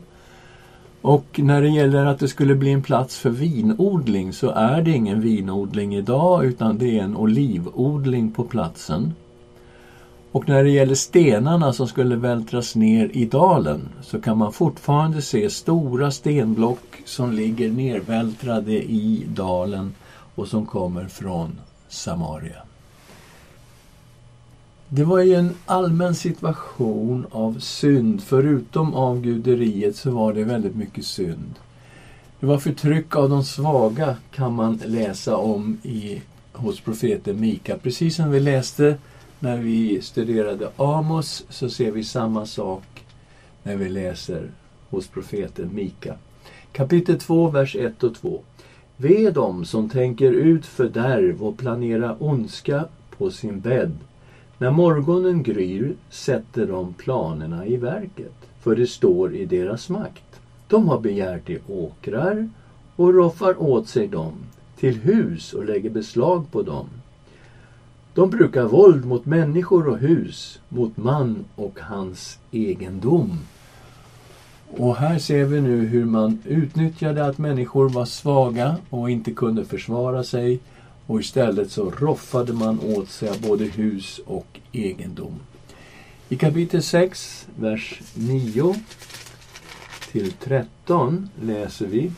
Och 1.03 1.41
när 1.43 1.63
det 1.63 1.69
gäller 1.69 2.07
att 2.07 2.19
det 2.19 2.29
skulle 2.29 2.55
bli 2.55 2.73
en 2.73 2.83
plats 2.83 3.19
för 3.19 3.31
vinodling 3.31 4.33
så 4.33 4.51
är 4.51 4.83
det 4.83 4.91
ingen 4.91 5.21
vinodling 5.21 5.97
idag 5.97 6.45
utan 6.45 6.79
det 6.79 6.99
är 6.99 7.03
en 7.03 7.17
olivodling 7.17 8.33
på 8.33 8.45
platsen. 8.45 9.15
Och 10.33 10.49
när 10.49 10.65
det 10.65 10.71
gäller 10.71 10.95
stenarna 10.95 11.73
som 11.73 11.89
skulle 11.89 12.17
vältras 12.17 12.75
ner 12.75 13.11
i 13.13 13.25
dalen 13.25 13.89
så 14.03 14.21
kan 14.21 14.39
man 14.39 14.53
fortfarande 14.53 15.23
se 15.23 15.51
stora 15.51 16.11
stenblock 16.11 17.03
som 17.05 17.33
ligger 17.33 17.71
nervältrade 17.71 18.73
i 18.73 19.25
dalen 19.29 19.95
och 20.35 20.49
som 20.49 20.67
kommer 20.67 21.09
från 21.09 21.59
Samaria. 21.89 22.63
Det 24.89 25.05
var 25.05 25.21
ju 25.21 25.35
en 25.35 25.55
allmän 25.67 26.15
situation 26.15 27.27
av 27.31 27.59
synd. 27.59 28.23
Förutom 28.23 28.95
av 28.95 29.21
guderiet 29.21 29.97
så 29.97 30.11
var 30.11 30.33
det 30.33 30.45
väldigt 30.45 30.77
mycket 30.77 31.05
synd. 31.05 31.55
Det 32.41 32.47
var 32.47 32.59
förtryck 32.59 33.17
av 33.17 33.31
de 33.31 33.45
svaga 33.45 34.17
kan 34.31 34.55
man 34.55 34.81
läsa 34.87 35.37
om 35.37 35.79
i, 35.83 36.23
hos 36.53 36.81
profeten 36.81 37.41
Mika. 37.41 37.79
Precis 37.79 38.17
som 38.17 38.31
vi 38.31 38.41
läste 38.41 38.97
när 39.41 39.57
vi 39.57 40.03
studerade 40.03 40.71
Amos 40.77 41.45
så 41.49 41.71
ser 41.71 41.91
vi 41.91 42.05
samma 42.05 42.47
sak 42.47 43.05
när 43.63 43.77
vi 43.77 43.89
läser 43.89 44.51
hos 44.91 45.09
profeten 45.09 45.71
Mika. 45.75 46.15
Kapitel 46.73 47.19
2, 47.19 47.49
vers 47.49 47.77
1 47.77 48.03
och 48.03 48.15
2. 48.15 48.41
Ve 48.97 49.31
dem 49.31 49.65
som 49.65 49.89
tänker 49.89 50.33
ut 50.33 50.67
fördärv 50.67 51.43
och 51.43 51.59
planerar 51.59 52.17
ondska 52.19 52.85
på 53.19 53.31
sin 53.31 53.61
bädd 53.61 53.99
när 54.59 54.71
morgonen 54.71 55.43
gryr 55.43 55.95
sätter 56.11 56.67
de 56.67 56.95
planerna 56.95 57.67
i 57.67 57.77
verket, 57.77 58.35
för 58.61 58.77
det 58.77 58.87
står 58.87 59.35
i 59.35 59.45
deras 59.45 59.89
makt. 59.89 60.41
De 60.69 60.89
har 60.89 61.01
begärt 61.01 61.51
i 61.51 61.59
åkrar 61.69 62.49
och 62.97 63.15
roffar 63.15 63.63
åt 63.63 63.89
sig 63.89 64.09
dem, 64.09 64.33
till 64.77 64.95
hus 64.95 65.53
och 65.53 65.65
lägger 65.65 65.91
beslag 65.91 66.53
på 66.53 66.63
dem. 66.63 66.87
De 68.15 68.31
brukar 68.31 68.65
våld 68.65 69.05
mot 69.05 69.27
människor 69.27 69.89
och 69.89 69.99
hus, 69.99 70.61
mot 70.69 70.97
man 70.97 71.45
och 71.55 71.79
hans 71.81 72.39
egendom. 72.51 73.39
Och 74.77 74.97
här 74.97 75.19
ser 75.19 75.45
vi 75.45 75.61
nu 75.61 75.87
hur 75.87 76.05
man 76.05 76.39
utnyttjade 76.45 77.27
att 77.27 77.39
människor 77.39 77.89
var 77.89 78.05
svaga 78.05 78.77
och 78.91 79.11
inte 79.11 79.33
kunde 79.33 79.65
försvara 79.65 80.25
sig 80.25 80.61
och 81.07 81.21
istället 81.21 81.71
så 81.71 81.91
roffade 81.91 82.53
man 82.53 82.81
åt 82.81 83.09
sig 83.09 83.31
både 83.49 83.65
hus 83.65 84.21
och 84.27 84.61
egendom. 84.73 85.41
I 86.29 86.37
kapitel 86.37 86.83
6, 86.83 87.47
vers 87.57 88.01
9 88.15 88.75
till 90.13 90.33
13 90.33 91.29
läser 91.43 91.87
vi 91.87 92.13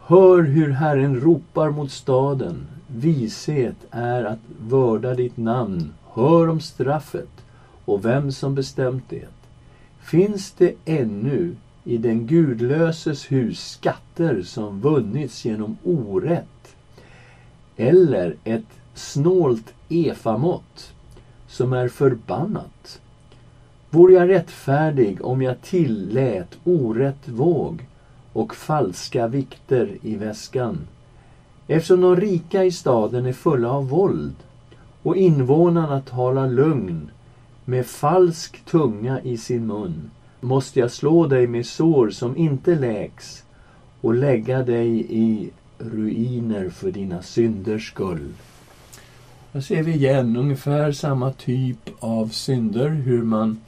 Hör 0.00 0.42
hur 0.42 0.70
Herren 0.70 1.20
ropar 1.20 1.70
mot 1.70 1.90
staden. 1.90 2.66
Vishet 2.94 3.76
är 3.90 4.24
att 4.24 4.38
vörda 4.60 5.14
ditt 5.14 5.36
namn. 5.36 5.92
Hör 6.12 6.48
om 6.48 6.60
straffet 6.60 7.30
och 7.84 8.04
vem 8.04 8.32
som 8.32 8.54
bestämt 8.54 9.04
det. 9.08 9.28
Finns 10.00 10.52
det 10.52 10.74
ännu 10.84 11.56
i 11.84 11.96
den 11.96 12.26
gudlöses 12.26 13.32
hus 13.32 13.70
skatter 13.70 14.42
som 14.42 14.80
vunnits 14.80 15.44
genom 15.44 15.76
orätt 15.84 16.76
eller 17.76 18.36
ett 18.44 18.80
snålt 18.94 19.74
efamått 19.88 20.94
som 21.48 21.72
är 21.72 21.88
förbannat. 21.88 23.00
Vore 23.90 24.14
jag 24.14 24.28
rättfärdig 24.28 25.24
om 25.24 25.42
jag 25.42 25.62
tillät 25.62 26.58
orätt 26.64 27.28
våg 27.28 27.86
och 28.32 28.54
falska 28.54 29.26
vikter 29.26 29.98
i 30.02 30.14
väskan. 30.14 30.78
Eftersom 31.66 32.00
de 32.00 32.16
rika 32.16 32.64
i 32.64 32.72
staden 32.72 33.26
är 33.26 33.32
fulla 33.32 33.70
av 33.70 33.88
våld 33.88 34.34
och 35.02 35.16
invånarna 35.16 36.00
talar 36.00 36.48
lögn 36.48 37.10
med 37.64 37.86
falsk 37.86 38.64
tunga 38.64 39.20
i 39.20 39.36
sin 39.36 39.66
mun 39.66 40.10
måste 40.40 40.80
jag 40.80 40.90
slå 40.90 41.26
dig 41.26 41.46
med 41.46 41.66
sår 41.66 42.10
som 42.10 42.36
inte 42.36 42.74
läks 42.74 43.44
och 44.00 44.14
lägga 44.14 44.62
dig 44.62 45.06
i 45.08 45.50
ruiner 45.78 46.70
för 46.70 46.90
dina 46.90 47.22
synders 47.22 47.88
skull. 47.88 48.32
Här 49.52 49.60
ser 49.60 49.82
vi 49.82 49.92
igen 49.92 50.36
ungefär 50.36 50.92
samma 50.92 51.32
typ 51.32 51.90
av 51.98 52.28
synder, 52.28 52.88
hur 52.88 53.22
man 53.22 53.60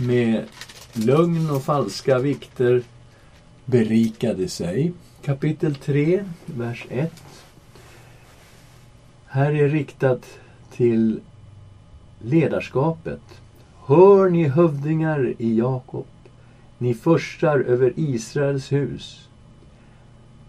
med 0.00 0.44
lögn 0.92 1.50
och 1.50 1.62
falska 1.62 2.18
vikter 2.18 2.82
berikade 3.64 4.48
sig. 4.48 4.92
Kapitel 5.22 5.74
3, 5.74 6.24
vers 6.46 6.86
1. 6.90 7.12
Här 9.26 9.54
är 9.54 9.68
riktat 9.68 10.26
till 10.70 11.20
ledarskapet. 12.18 13.20
Hör 13.86 14.30
ni 14.30 14.48
hövdingar 14.48 15.34
i 15.38 15.58
Jakob, 15.58 16.06
ni 16.78 16.94
förstar 16.94 17.60
över 17.60 17.92
Israels 17.96 18.72
hus. 18.72 19.28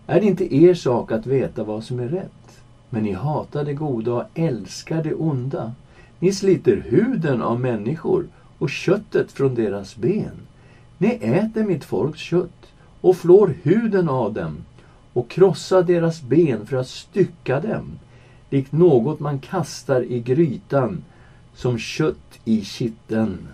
Är 0.08 0.22
det 0.22 0.28
inte 0.28 0.56
er 0.56 0.74
sak 0.74 1.12
att 1.12 1.26
veta 1.26 1.64
vad 1.64 1.84
som 1.84 2.00
är 2.00 2.08
rätt? 2.08 2.62
Men 2.90 3.04
ni 3.04 3.14
hatar 3.14 3.64
det 3.64 3.74
goda 3.74 4.14
och 4.14 4.26
älskar 4.34 5.04
det 5.04 5.14
onda. 5.14 5.74
Ni 6.20 6.34
sliter 6.34 6.76
huden 6.76 7.42
av 7.42 7.60
människor 7.60 8.28
och 8.58 8.70
köttet 8.70 9.32
från 9.32 9.56
deras 9.56 9.96
ben. 9.96 10.48
Ni 10.98 11.10
äter 11.22 11.64
mitt 11.64 11.84
folks 11.84 12.20
kött 12.20 12.59
och 13.02 13.18
flår 13.18 13.56
huden 13.64 14.10
av 14.10 14.34
dem 14.34 14.58
och 15.14 15.30
krossar 15.30 15.84
deras 15.84 16.22
ben 16.22 16.66
för 16.66 16.78
att 16.78 16.88
stycka 16.88 17.60
dem, 17.60 18.00
likt 18.50 18.72
något 18.72 19.20
man 19.20 19.40
kastar 19.40 20.02
i 20.02 20.20
grytan 20.20 21.04
som 21.54 21.78
kött 21.78 22.40
i 22.46 22.64
kitteln. 22.66 23.48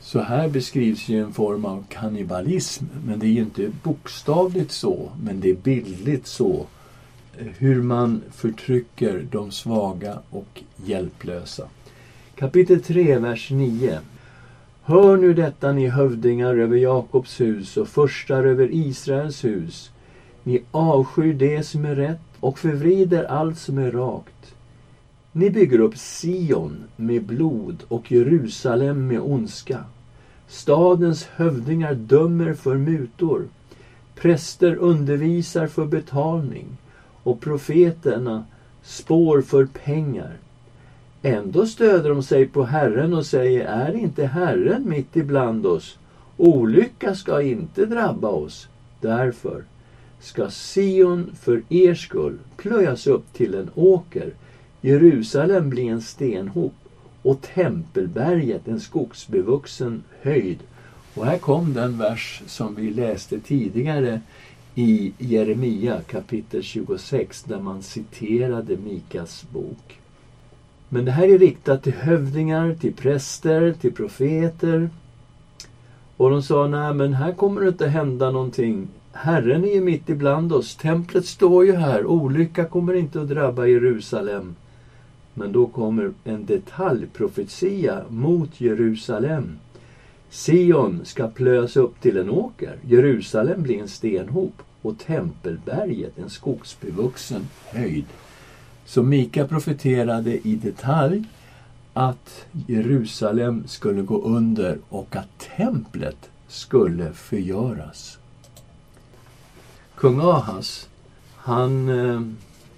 Så 0.00 0.20
här 0.20 0.48
beskrivs 0.48 1.08
ju 1.08 1.20
en 1.20 1.32
form 1.32 1.64
av 1.64 1.84
kannibalism, 1.88 2.84
men 3.06 3.18
det 3.18 3.26
är 3.26 3.30
ju 3.30 3.40
inte 3.40 3.70
bokstavligt 3.82 4.72
så, 4.72 5.10
men 5.22 5.40
det 5.40 5.50
är 5.50 5.54
bildligt 5.54 6.26
så. 6.26 6.66
Eh, 7.38 7.46
hur 7.58 7.82
man 7.82 8.22
förtrycker 8.30 9.26
de 9.30 9.50
svaga 9.50 10.18
och 10.30 10.62
hjälplösa. 10.84 11.68
Kapitel 12.34 12.82
3, 12.82 13.18
vers 13.18 13.50
9. 13.50 13.98
Hör 14.86 15.16
nu 15.16 15.34
detta, 15.34 15.72
ni 15.72 15.88
hövdingar 15.88 16.56
över 16.56 16.76
Jakobs 16.76 17.40
hus 17.40 17.76
och 17.76 17.88
förstar 17.88 18.44
över 18.44 18.68
Israels 18.72 19.44
hus. 19.44 19.90
Ni 20.42 20.64
avskyr 20.70 21.34
det 21.34 21.62
som 21.62 21.84
är 21.84 21.94
rätt 21.94 22.20
och 22.40 22.58
förvrider 22.58 23.24
allt 23.24 23.58
som 23.58 23.78
är 23.78 23.90
rakt. 23.90 24.54
Ni 25.32 25.50
bygger 25.50 25.78
upp 25.78 25.96
Sion 25.96 26.84
med 26.96 27.22
blod 27.22 27.82
och 27.88 28.12
Jerusalem 28.12 29.06
med 29.06 29.20
ondska. 29.20 29.84
Stadens 30.48 31.24
hövdingar 31.24 31.94
dömer 31.94 32.54
för 32.54 32.76
mutor. 32.76 33.42
Präster 34.14 34.74
undervisar 34.76 35.66
för 35.66 35.86
betalning 35.86 36.66
och 37.22 37.40
profeterna 37.40 38.44
spår 38.82 39.42
för 39.42 39.66
pengar. 39.66 40.36
Ändå 41.26 41.66
stöder 41.66 42.10
de 42.10 42.22
sig 42.22 42.46
på 42.46 42.64
Herren 42.64 43.14
och 43.14 43.26
säger, 43.26 43.64
är 43.64 43.96
inte 43.96 44.26
Herren 44.26 44.88
mitt 44.88 45.16
ibland 45.16 45.66
oss? 45.66 45.98
Olycka 46.36 47.14
ska 47.14 47.42
inte 47.42 47.86
drabba 47.86 48.28
oss. 48.28 48.68
Därför 49.00 49.64
ska 50.20 50.50
Sion 50.50 51.30
för 51.40 51.62
er 51.68 51.94
skull 51.94 52.38
plöjas 52.56 53.06
upp 53.06 53.32
till 53.32 53.54
en 53.54 53.70
åker, 53.74 54.34
Jerusalem 54.80 55.70
bli 55.70 55.88
en 55.88 56.02
stenhop 56.02 56.74
och 57.22 57.42
Tempelberget 57.42 58.68
en 58.68 58.80
skogsbevuxen 58.80 60.02
höjd. 60.22 60.58
Och 61.14 61.26
här 61.26 61.38
kom 61.38 61.74
den 61.74 61.98
vers 61.98 62.42
som 62.46 62.74
vi 62.74 62.90
läste 62.90 63.40
tidigare 63.40 64.20
i 64.74 65.12
Jeremia 65.18 66.00
kapitel 66.00 66.62
26 66.62 67.42
där 67.42 67.60
man 67.60 67.82
citerade 67.82 68.76
Mikas 68.76 69.44
bok. 69.52 70.00
Men 70.94 71.04
det 71.04 71.10
här 71.10 71.28
är 71.28 71.38
riktat 71.38 71.82
till 71.82 71.92
hövdingar, 71.92 72.74
till 72.80 72.94
präster, 72.94 73.72
till 73.80 73.92
profeter. 73.92 74.90
Och 76.16 76.30
de 76.30 76.42
sa, 76.42 76.66
nej 76.66 76.94
men 76.94 77.14
här 77.14 77.32
kommer 77.32 77.60
det 77.60 77.68
inte 77.68 77.86
hända 77.86 78.30
någonting. 78.30 78.88
Herren 79.12 79.64
är 79.64 79.74
ju 79.74 79.80
mitt 79.80 80.08
ibland 80.08 80.52
oss. 80.52 80.76
Templet 80.76 81.26
står 81.26 81.66
ju 81.66 81.72
här. 81.72 82.06
Olycka 82.06 82.64
kommer 82.64 82.94
inte 82.94 83.20
att 83.20 83.28
drabba 83.28 83.66
Jerusalem. 83.66 84.54
Men 85.34 85.52
då 85.52 85.66
kommer 85.66 86.10
en 86.24 86.46
detaljprofetia 86.46 88.02
mot 88.08 88.60
Jerusalem. 88.60 89.58
Sion 90.30 91.00
ska 91.04 91.28
plöjas 91.28 91.76
upp 91.76 92.00
till 92.00 92.16
en 92.16 92.30
åker. 92.30 92.76
Jerusalem 92.82 93.62
blir 93.62 93.80
en 93.80 93.88
stenhop 93.88 94.62
och 94.82 94.98
Tempelberget 94.98 96.18
en 96.18 96.30
skogsbevuxen 96.30 97.46
höjd. 97.64 98.04
Så 98.86 99.02
Mika 99.02 99.46
profeterade 99.46 100.48
i 100.48 100.56
detalj 100.56 101.24
att 101.92 102.46
Jerusalem 102.66 103.64
skulle 103.66 104.02
gå 104.02 104.22
under 104.22 104.78
och 104.88 105.16
att 105.16 105.38
templet 105.56 106.30
skulle 106.48 107.12
förgöras. 107.12 108.18
Kung 109.94 110.20
Ahas, 110.20 110.88
han 111.36 111.88
eh, 111.88 112.20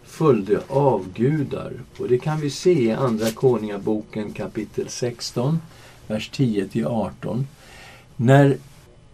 följde 0.05 0.61
avgudar. 0.69 1.73
Och 1.99 2.09
det 2.09 2.19
kan 2.19 2.40
vi 2.40 2.51
se 2.51 2.83
i 2.83 2.92
Andra 2.92 3.31
Konungaboken 3.31 4.33
kapitel 4.33 4.88
16, 4.88 5.59
vers 6.07 6.31
10-18. 6.31 7.45
När 8.16 8.57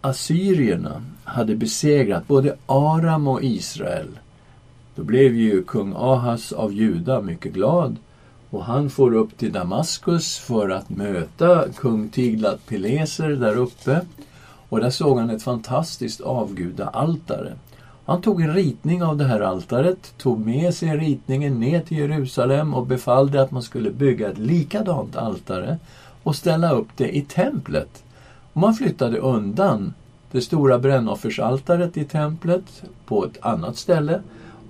assyrierna 0.01 1.03
hade 1.23 1.55
besegrat 1.55 2.27
både 2.27 2.57
Aram 2.65 3.27
och 3.27 3.43
Israel 3.43 4.07
då 4.95 5.03
blev 5.03 5.35
ju 5.35 5.63
kung 5.63 5.93
Ahas 5.97 6.51
av 6.51 6.73
Juda 6.73 7.21
mycket 7.21 7.53
glad 7.53 7.97
och 8.49 8.65
han 8.65 8.89
får 8.89 9.15
upp 9.15 9.37
till 9.37 9.51
Damaskus 9.51 10.37
för 10.37 10.69
att 10.69 10.89
möta 10.89 11.65
kung 11.75 12.09
Tiglat-Pileser 12.09 13.29
där 13.29 13.57
uppe. 13.57 14.01
Och 14.69 14.79
där 14.79 14.89
såg 14.89 15.19
han 15.19 15.29
ett 15.29 15.43
fantastiskt 15.43 16.21
avgudaaltare. 16.21 17.53
Han 18.05 18.21
tog 18.21 18.41
en 18.41 18.53
ritning 18.53 19.03
av 19.03 19.17
det 19.17 19.23
här 19.23 19.39
altaret, 19.39 20.13
tog 20.17 20.45
med 20.45 20.73
sig 20.73 20.97
ritningen 20.97 21.59
ner 21.59 21.81
till 21.81 21.97
Jerusalem 21.97 22.73
och 22.73 22.85
befallde 22.85 23.41
att 23.41 23.51
man 23.51 23.63
skulle 23.63 23.91
bygga 23.91 24.29
ett 24.29 24.37
likadant 24.37 25.15
altare 25.15 25.77
och 26.23 26.35
ställa 26.35 26.71
upp 26.71 26.87
det 26.95 27.17
i 27.17 27.21
templet. 27.21 28.03
Och 28.53 28.61
man 28.61 28.73
flyttade 28.73 29.17
undan 29.17 29.93
det 30.31 30.41
stora 30.41 30.79
brännoffersaltaret 30.79 31.97
i 31.97 32.05
templet 32.05 32.83
på 33.05 33.25
ett 33.25 33.37
annat 33.41 33.77
ställe 33.77 34.21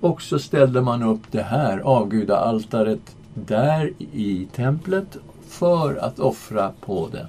och 0.04 0.22
så 0.22 0.38
ställde 0.38 0.82
man 0.82 1.02
upp 1.02 1.20
det 1.30 1.42
här 1.42 1.78
avgudaaltaret 1.78 3.16
där 3.34 3.92
i 4.12 4.48
templet 4.52 5.16
för 5.48 5.96
att 5.96 6.18
offra 6.18 6.72
på 6.80 7.08
det 7.12 7.26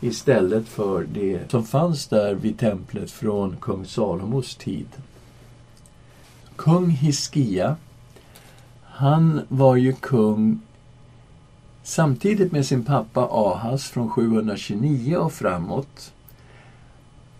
istället 0.00 0.68
för 0.68 1.06
det 1.12 1.50
som 1.50 1.64
fanns 1.64 2.06
där 2.06 2.34
vid 2.34 2.58
templet 2.58 3.10
från 3.10 3.56
kung 3.60 3.86
Salomos 3.86 4.56
tid. 4.56 4.86
Kung 6.56 6.90
Hiskia, 6.90 7.76
han 8.82 9.40
var 9.48 9.76
ju 9.76 9.92
kung 9.92 10.60
samtidigt 11.82 12.52
med 12.52 12.66
sin 12.66 12.84
pappa 12.84 13.28
Ahas 13.30 13.84
från 13.84 14.10
729 14.10 15.16
och 15.16 15.32
framåt. 15.32 16.12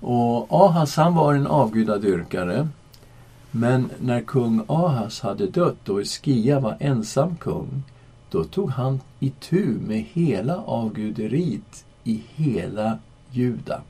Och 0.01 0.47
Ahas 0.53 0.97
han 0.97 1.15
var 1.15 1.35
en 1.35 1.47
avgudadyrkare. 1.47 2.69
Men 3.59 3.91
när 4.01 4.21
kung 4.21 4.65
Ahas 4.67 5.21
hade 5.21 5.47
dött 5.47 5.89
och 5.89 6.03
Iskia 6.03 6.61
var 6.61 6.77
ensam 6.81 7.37
kung, 7.37 7.83
då 8.31 8.45
tog 8.45 8.71
han 8.71 9.01
itu 9.21 9.79
med 9.87 10.05
hela 10.13 10.57
avguderiet 10.57 11.85
i 12.05 12.23
hela 12.35 12.99
Juda. 13.31 13.81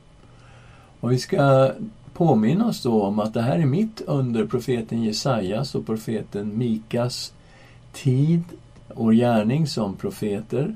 Och 1.00 1.12
vi 1.12 1.18
ska 1.18 1.72
påminna 2.12 2.66
oss 2.66 2.83
då 2.83 3.02
om 3.02 3.18
att 3.18 3.35
det 3.35 3.42
här 3.42 3.59
är 3.59 3.66
mitt 3.66 4.00
under 4.00 4.46
profeten 4.46 5.02
Jesajas 5.02 5.74
och 5.74 5.87
profeten 5.87 6.59
Mikas 6.59 7.33
tid 7.92 8.42
och 8.88 9.12
gärning 9.12 9.66
som 9.66 9.94
profeter 9.96 10.74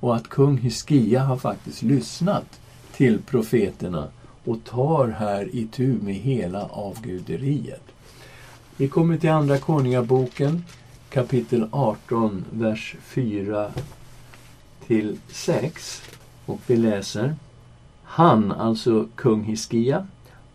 och 0.00 0.16
att 0.16 0.28
kung 0.28 0.58
Hiskia 0.58 1.22
har 1.22 1.36
faktiskt 1.36 1.82
lyssnat 1.82 2.60
till 2.92 3.22
profeterna 3.22 4.08
och 4.44 4.64
tar 4.64 5.08
här 5.08 5.54
i 5.54 5.66
tur 5.66 5.98
med 6.00 6.14
hela 6.14 6.64
avguderiet. 6.64 7.87
Vi 8.80 8.88
kommer 8.88 9.16
till 9.16 9.30
Andra 9.30 9.58
Konungaboken 9.58 10.64
kapitel 11.10 11.68
18, 11.70 12.44
vers 12.50 12.96
4 13.02 13.70
till 14.86 15.18
6 15.28 16.02
och 16.46 16.60
vi 16.66 16.76
läser 16.76 17.34
Han, 18.02 18.52
alltså 18.52 19.06
kung 19.14 19.42
Hiskia, 19.44 20.06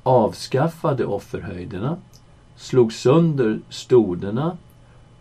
avskaffade 0.04 1.06
offerhöjderna, 1.06 1.98
slog 2.56 2.94
sönder 2.94 3.60
stoderna, 3.70 4.58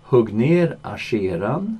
högg 0.02 0.34
ner 0.34 0.76
asheran. 0.82 1.78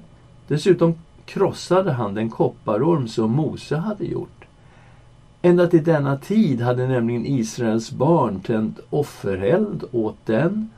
Dessutom 0.49 0.95
krossade 1.25 1.93
han 1.93 2.15
den 2.15 2.31
kopparorm 2.31 3.09
som 3.09 3.31
Mose 3.31 3.77
hade 3.77 4.05
gjort. 4.05 4.45
Ända 5.43 5.67
till 5.67 5.85
denna 5.85 6.17
tid 6.17 6.61
hade 6.61 6.87
nämligen 6.87 7.27
Israels 7.27 7.91
barn 7.91 8.41
tänt 8.41 8.81
offereld 8.91 9.85
åt 9.93 10.17
den 10.27 10.71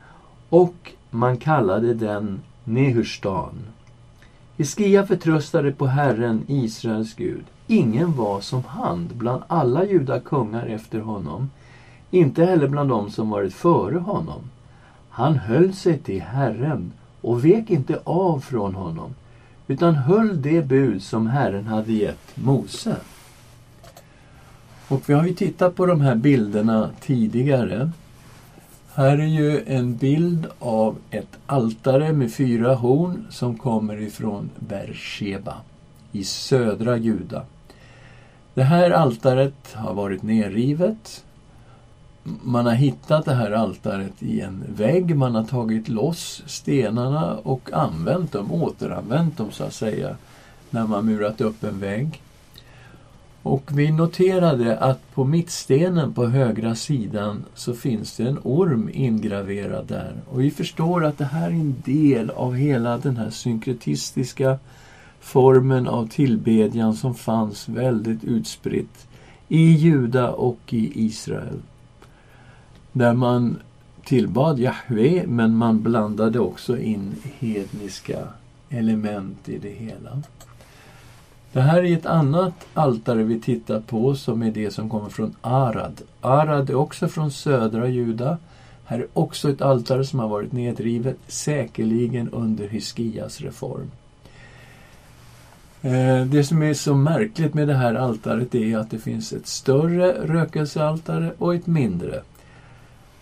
och 0.55 0.91
man 1.09 1.37
kallade 1.37 1.93
den 1.93 2.39
Nehushtan. 2.63 3.53
Hiskia 4.57 5.05
förtröstade 5.05 5.71
på 5.71 5.87
Herren, 5.87 6.43
Israels 6.47 7.13
Gud. 7.13 7.43
Ingen 7.67 8.15
var 8.15 8.41
som 8.41 8.63
han 8.67 9.09
bland 9.13 9.43
alla 9.47 9.85
judakungar 9.85 10.65
efter 10.65 10.99
honom 10.99 11.49
inte 12.11 12.45
heller 12.45 12.67
bland 12.67 12.89
dem 12.89 13.11
som 13.11 13.29
varit 13.29 13.53
före 13.53 13.97
honom. 13.97 14.41
Han 15.09 15.35
höll 15.35 15.73
sig 15.73 15.97
till 15.99 16.21
Herren 16.21 16.91
och 17.21 17.45
vek 17.45 17.69
inte 17.69 17.99
av 18.03 18.39
från 18.39 18.75
honom, 18.75 19.15
utan 19.67 19.95
höll 19.95 20.41
det 20.41 20.67
bud 20.67 21.03
som 21.03 21.27
Herren 21.27 21.67
hade 21.67 21.93
gett 21.93 22.37
Mose. 22.37 22.95
Och 24.87 25.09
vi 25.09 25.13
har 25.13 25.25
ju 25.25 25.33
tittat 25.33 25.75
på 25.75 25.85
de 25.85 26.01
här 26.01 26.15
bilderna 26.15 26.89
tidigare. 27.01 27.91
Här 28.97 29.17
är 29.17 29.25
ju 29.25 29.63
en 29.67 29.97
bild 29.97 30.47
av 30.59 30.97
ett 31.11 31.37
altare 31.45 32.13
med 32.13 32.33
fyra 32.33 32.75
horn 32.75 33.27
som 33.29 33.57
kommer 33.57 34.01
ifrån 34.01 34.49
Bersheba 34.59 35.55
i 36.11 36.23
södra 36.23 36.97
Juda. 36.97 37.43
Det 38.53 38.63
här 38.63 38.91
altaret 38.91 39.73
har 39.73 39.93
varit 39.93 40.23
nerrivet. 40.23 41.23
Man 42.23 42.65
har 42.65 42.73
hittat 42.73 43.25
det 43.25 43.33
här 43.33 43.51
altaret 43.51 44.23
i 44.23 44.41
en 44.41 44.63
vägg. 44.75 45.15
Man 45.15 45.35
har 45.35 45.43
tagit 45.43 45.89
loss 45.89 46.43
stenarna 46.45 47.35
och 47.35 47.73
använt 47.73 48.31
dem, 48.31 48.51
återanvänt 48.51 49.37
dem 49.37 49.51
så 49.51 49.63
att 49.63 49.73
säga, 49.73 50.15
när 50.69 50.87
man 50.87 51.05
murat 51.05 51.41
upp 51.41 51.63
en 51.63 51.79
vägg. 51.79 52.21
Och 53.45 53.71
vi 53.73 53.91
noterade 53.91 54.77
att 54.77 55.13
på 55.13 55.23
mittstenen 55.23 56.13
på 56.13 56.25
högra 56.25 56.75
sidan 56.75 57.45
så 57.53 57.73
finns 57.73 58.17
det 58.17 58.23
en 58.23 58.39
orm 58.43 58.89
ingraverad 58.93 59.87
där. 59.87 60.13
Och 60.29 60.41
vi 60.41 60.51
förstår 60.51 61.05
att 61.05 61.17
det 61.17 61.25
här 61.25 61.47
är 61.47 61.51
en 61.51 61.75
del 61.85 62.29
av 62.29 62.55
hela 62.55 62.97
den 62.97 63.17
här 63.17 63.29
synkretistiska 63.29 64.59
formen 65.19 65.87
av 65.87 66.07
tillbedjan 66.07 66.95
som 66.95 67.15
fanns 67.15 67.69
väldigt 67.69 68.23
utspritt 68.23 69.07
i 69.47 69.71
Juda 69.71 70.31
och 70.31 70.73
i 70.73 71.05
Israel. 71.05 71.59
Där 72.91 73.13
man 73.13 73.59
tillbad 74.03 74.59
Jahve 74.59 75.23
men 75.27 75.55
man 75.55 75.81
blandade 75.81 76.39
också 76.39 76.77
in 76.77 77.15
hedniska 77.39 78.27
element 78.69 79.49
i 79.49 79.57
det 79.57 79.73
hela. 79.73 80.21
Det 81.55 81.61
här 81.61 81.83
är 81.83 81.93
ett 81.93 82.05
annat 82.05 82.53
altare 82.73 83.23
vi 83.23 83.39
tittar 83.39 83.79
på 83.79 84.15
som 84.15 84.43
är 84.43 84.51
det 84.51 84.71
som 84.71 84.89
kommer 84.89 85.09
från 85.09 85.35
Arad. 85.41 86.01
Arad 86.21 86.69
är 86.69 86.75
också 86.75 87.07
från 87.07 87.31
södra 87.31 87.87
Juda. 87.87 88.37
Här 88.85 88.99
är 88.99 89.07
också 89.13 89.49
ett 89.49 89.61
altare 89.61 90.05
som 90.05 90.19
har 90.19 90.27
varit 90.27 90.51
nedrivet, 90.51 91.17
säkerligen 91.27 92.29
under 92.29 92.67
Hiskias 92.67 93.41
reform. 93.41 93.91
Eh, 95.81 96.25
det 96.25 96.43
som 96.43 96.63
är 96.63 96.73
så 96.73 96.95
märkligt 96.95 97.53
med 97.53 97.67
det 97.67 97.73
här 97.73 97.95
altaret 97.95 98.55
är 98.55 98.77
att 98.77 98.91
det 98.91 98.99
finns 98.99 99.33
ett 99.33 99.47
större 99.47 100.11
rökelsealtare 100.11 101.31
och 101.37 101.55
ett 101.55 101.67
mindre. 101.67 102.21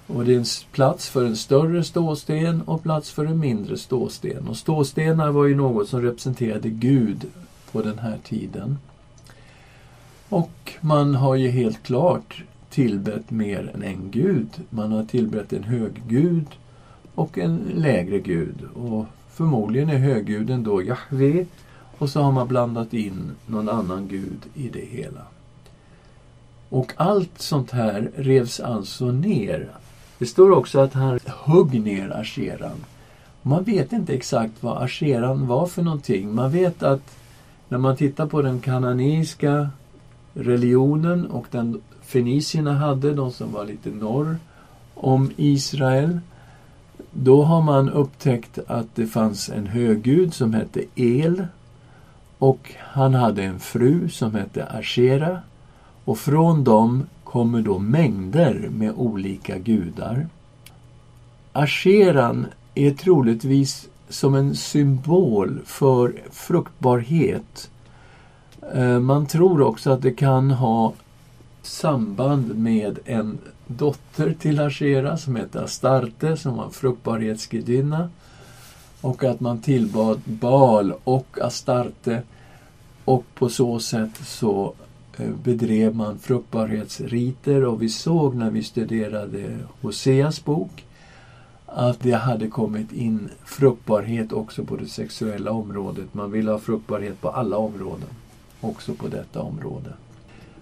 Och 0.08 0.26
det 0.26 0.34
är 0.34 0.38
en 0.38 0.46
plats 0.72 1.10
för 1.10 1.26
en 1.26 1.36
större 1.36 1.84
ståsten 1.84 2.62
och 2.62 2.84
plats 2.84 3.12
för 3.12 3.26
en 3.26 3.40
mindre 3.40 3.78
ståsten. 3.78 4.48
Och 4.48 4.58
ståstenar 4.58 5.30
var 5.30 5.46
ju 5.46 5.56
något 5.56 5.90
som 5.90 6.02
representerade 6.02 6.70
Gud 6.70 7.26
på 7.74 7.82
den 7.82 8.00
här 8.00 8.18
tiden. 8.24 8.78
Och 10.30 10.74
man 10.82 11.16
har 11.16 11.36
ju 11.36 11.50
helt 11.50 11.84
klart 11.84 12.44
tillbett 12.70 13.32
mer 13.32 13.72
än 13.74 13.84
en 13.84 14.12
gud. 14.12 14.50
Man 14.70 14.92
har 14.92 15.04
tillbett 15.04 15.54
en 15.54 15.64
höggud 15.64 16.48
och 17.16 17.38
en 17.38 17.58
lägre 17.74 18.20
gud. 18.20 18.64
Och 18.76 19.06
förmodligen 19.30 19.90
är 19.90 19.98
högguden 19.98 20.64
då 20.64 20.84
Jahve 20.84 21.46
och 21.98 22.10
så 22.10 22.22
har 22.22 22.32
man 22.32 22.48
blandat 22.48 22.94
in 22.94 23.32
någon 23.48 23.70
annan 23.70 24.08
gud 24.08 24.40
i 24.56 24.70
det 24.70 24.86
hela. 24.86 25.22
Och 26.70 26.94
allt 26.96 27.42
sånt 27.42 27.72
här 27.72 28.12
revs 28.16 28.60
alltså 28.60 29.06
ner. 29.06 29.70
Det 30.18 30.26
står 30.26 30.52
också 30.52 30.80
att 30.80 30.94
han 30.94 31.20
högg 31.26 31.82
ner 31.82 32.20
Asheran. 32.20 32.86
Man 33.42 33.64
vet 33.64 33.94
inte 33.94 34.14
exakt 34.14 34.64
vad 34.64 34.84
Asheran 34.84 35.48
var 35.48 35.68
för 35.68 35.82
någonting. 35.82 36.36
Man 36.36 36.52
vet 36.52 36.84
att 36.84 37.16
när 37.70 37.78
man 37.78 37.96
tittar 37.96 38.28
på 38.28 38.42
den 38.42 38.60
kananeiska 38.60 39.70
religionen 40.34 41.26
och 41.26 41.46
den 41.52 41.82
fenicierna 42.02 42.74
hade, 42.74 43.14
de 43.14 43.32
som 43.32 43.52
var 43.52 43.66
lite 43.66 43.90
norr 43.90 44.38
om 44.94 45.32
Israel, 45.38 46.20
då 47.12 47.44
har 47.44 47.62
man 47.62 47.90
upptäckt 47.90 48.60
att 48.68 48.96
det 48.96 49.08
fanns 49.08 49.50
en 49.50 49.68
högud 49.68 50.34
som 50.34 50.54
hette 50.54 50.84
El 50.96 51.48
och 52.38 52.72
han 52.80 53.14
hade 53.14 53.44
en 53.44 53.60
fru 53.60 54.10
som 54.10 54.36
hette 54.36 54.66
Ashera 54.66 55.40
och 56.06 56.18
från 56.18 56.64
dem 56.64 57.04
kommer 57.24 57.62
då 57.62 57.80
mängder 57.80 58.70
med 58.72 58.94
olika 58.96 59.58
gudar. 59.58 60.28
Asheran 61.52 62.46
är 62.76 62.92
troligtvis 62.92 63.90
som 64.10 64.36
en 64.36 64.56
symbol 64.56 65.60
för 65.66 66.22
fruktbarhet. 66.32 67.70
Eh, 68.74 69.00
man 69.00 69.26
tror 69.26 69.62
också 69.62 69.92
att 69.92 70.02
det 70.02 70.12
kan 70.12 70.52
ha 70.52 70.94
samband 71.62 72.56
med 72.56 73.00
en 73.06 73.38
dotter 73.68 74.36
till 74.40 74.60
Ashera 74.60 75.18
som 75.18 75.36
hette 75.36 75.64
Astarte 75.64 76.38
som 76.38 76.58
var 76.58 76.66
en 76.66 76.72
fruktbarhetsgudinna. 76.72 78.10
Och 79.02 79.24
att 79.24 79.40
man 79.40 79.62
tillbad 79.62 80.22
Baal 80.26 80.94
och 81.04 81.38
Astarte 81.42 82.22
och 83.06 83.26
på 83.36 83.50
så 83.50 83.80
sätt 83.80 84.20
så 84.26 84.74
eh, 85.18 85.30
bedrev 85.44 85.96
man 85.96 86.20
fruktbarhetsriter 86.20 87.64
och 87.64 87.82
vi 87.82 87.90
såg 87.90 88.36
när 88.36 88.50
vi 88.50 88.64
studerade 88.64 89.58
Hoseas 89.82 90.46
bok 90.46 90.84
att 91.76 92.00
det 92.00 92.12
hade 92.12 92.48
kommit 92.48 92.94
in 92.94 93.30
fruktbarhet 93.46 94.34
också 94.34 94.64
på 94.64 94.76
det 94.76 94.88
sexuella 94.88 95.52
området. 95.52 96.14
Man 96.14 96.32
ville 96.32 96.52
ha 96.52 96.60
fruktbarhet 96.60 97.22
på 97.22 97.30
alla 97.30 97.58
områden, 97.58 98.10
också 98.62 98.94
på 98.94 99.08
detta 99.08 99.42
område. 99.42 99.90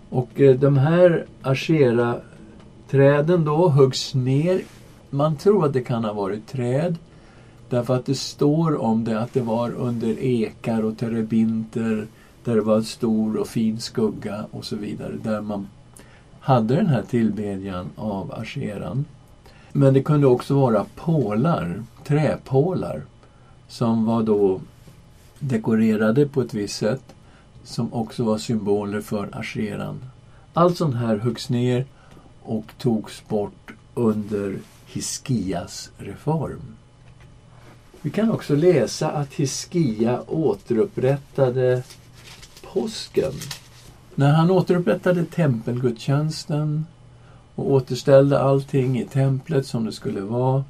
Och 0.09 0.41
eh, 0.41 0.55
de 0.55 0.77
här 0.77 1.25
Ashera-träden 1.41 3.45
då 3.45 3.69
huggs 3.69 4.13
ner. 4.13 4.61
Man 5.09 5.35
tror 5.35 5.65
att 5.65 5.73
det 5.73 5.83
kan 5.83 6.03
ha 6.03 6.13
varit 6.13 6.47
träd 6.47 6.95
därför 7.69 7.95
att 7.95 8.05
det 8.05 8.15
står 8.15 8.81
om 8.81 9.03
det 9.03 9.19
att 9.19 9.33
det 9.33 9.41
var 9.41 9.71
under 9.71 10.19
ekar 10.19 10.83
och 10.83 10.97
terebinter 10.97 12.07
där 12.43 12.55
det 12.55 12.61
var 12.61 12.81
stor 12.81 13.37
och 13.37 13.47
fin 13.47 13.79
skugga 13.79 14.45
och 14.51 14.65
så 14.65 14.75
vidare, 14.75 15.13
där 15.23 15.41
man 15.41 15.67
hade 16.39 16.75
den 16.75 16.87
här 16.87 17.01
tillbedjan 17.01 17.89
av 17.95 18.33
Asheran. 18.33 19.05
Men 19.73 19.93
det 19.93 20.03
kunde 20.03 20.27
också 20.27 20.55
vara 20.55 20.85
pålar, 20.95 21.83
träpålar, 22.03 23.01
som 23.67 24.05
var 24.05 24.23
då 24.23 24.61
dekorerade 25.39 26.25
på 26.27 26.41
ett 26.41 26.53
visst 26.53 26.77
sätt, 26.77 27.03
som 27.63 27.93
också 27.93 28.23
var 28.23 28.37
symboler 28.37 29.01
för 29.01 29.29
Asheran. 29.39 30.05
Allt 30.53 30.77
sånt 30.77 30.95
här 30.95 31.17
höggs 31.17 31.49
ner 31.49 31.85
och 32.43 32.65
togs 32.77 33.27
bort 33.27 33.71
under 33.93 34.59
Hiskias 34.85 35.91
reform. 35.97 36.75
Vi 38.01 38.09
kan 38.09 38.31
också 38.31 38.55
läsa 38.55 39.11
att 39.11 39.33
Hiskia 39.33 40.21
återupprättade 40.27 41.83
påsken. 42.73 43.31
När 44.15 44.33
han 44.33 44.51
återupprättade 44.51 45.25
tempelgudstjänsten 45.25 46.85
och 47.55 47.71
återställde 47.71 48.39
allting 48.39 48.99
i 48.99 49.05
templet 49.05 49.65
som 49.65 49.85
det 49.85 49.91
skulle 49.91 50.21
vara. 50.21 50.63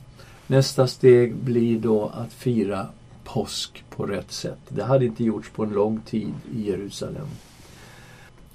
Nästa 0.47 0.87
steg 0.87 1.35
blir 1.35 1.79
då 1.79 2.05
att 2.05 2.33
fira 2.33 2.87
påsk 3.23 3.83
på 3.89 4.05
rätt 4.05 4.31
sätt. 4.31 4.59
Det 4.69 4.83
hade 4.83 5.05
inte 5.05 5.23
gjorts 5.23 5.49
på 5.49 5.63
en 5.63 5.69
lång 5.69 5.99
tid 5.99 6.33
i 6.55 6.67
Jerusalem. 6.67 7.27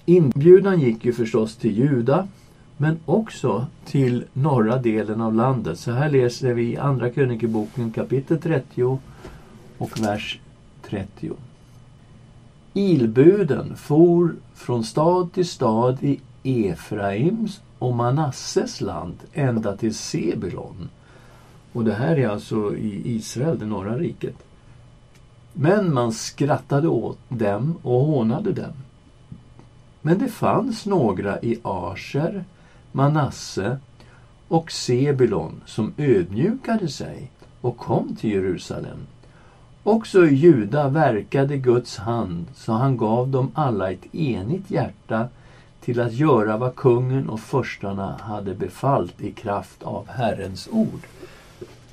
Inbjudan 0.05 0.81
gick 0.81 1.05
ju 1.05 1.13
förstås 1.13 1.57
till 1.57 1.79
Juda 1.79 2.29
men 2.77 2.99
också 3.05 3.67
till 3.85 4.25
norra 4.33 4.79
delen 4.79 5.21
av 5.21 5.35
landet. 5.35 5.79
Så 5.79 5.91
här 5.91 6.11
läser 6.11 6.55
vi 6.55 6.73
i 6.73 6.77
Andra 6.77 7.11
krönikeboken 7.11 7.91
kapitel 7.91 8.41
30 8.41 8.99
och 9.79 10.01
vers 10.01 10.41
30. 10.83 11.33
Ilbuden 12.73 13.77
for 13.77 14.35
från 14.55 14.85
stad 14.85 15.33
till 15.33 15.49
stad 15.49 15.99
i 16.03 16.21
Efraims 16.43 17.61
och 17.79 17.95
Manasses 17.95 18.81
land 18.81 19.17
ända 19.33 19.77
till 19.77 19.95
Sebulon. 19.95 20.89
Och 21.73 21.85
det 21.85 21.95
här 21.95 22.19
är 22.19 22.29
alltså 22.29 22.77
i 22.77 23.03
Israel, 23.05 23.59
det 23.59 23.67
norra 23.67 23.99
riket. 23.99 24.37
Men 25.53 25.95
man 25.95 26.13
skrattade 26.13 26.89
åt 26.89 27.19
dem 27.29 27.75
och 27.83 28.01
hånade 28.01 28.53
dem. 28.53 28.73
Men 30.03 30.19
det 30.19 30.29
fanns 30.29 30.87
några 30.87 31.41
i 31.41 31.61
Asher, 31.63 32.45
Manasse 32.93 33.79
och 34.49 34.73
Sebulon 34.73 35.61
som 35.67 35.93
ödmjukade 35.97 36.89
sig 36.89 37.31
och 37.61 37.77
kom 37.77 38.17
till 38.17 38.31
Jerusalem 38.31 39.07
Också 39.87 40.27
i 40.27 40.35
Juda 40.35 40.89
verkade 40.89 41.57
Guds 41.57 41.97
hand 41.97 42.47
så 42.55 42.73
han 42.73 42.97
gav 42.97 43.29
dem 43.29 43.51
alla 43.55 43.91
ett 43.93 44.15
enigt 44.15 44.71
hjärta 44.71 45.29
till 45.87 46.01
att 46.01 46.13
göra 46.13 46.57
vad 46.57 46.77
kungen 46.77 47.29
och 47.29 47.41
förstarna 47.41 48.17
hade 48.23 48.55
befallt 48.55 49.21
i 49.21 49.33
kraft 49.33 49.83
av 49.83 50.09
Herrens 50.09 50.69
ord. 50.73 51.01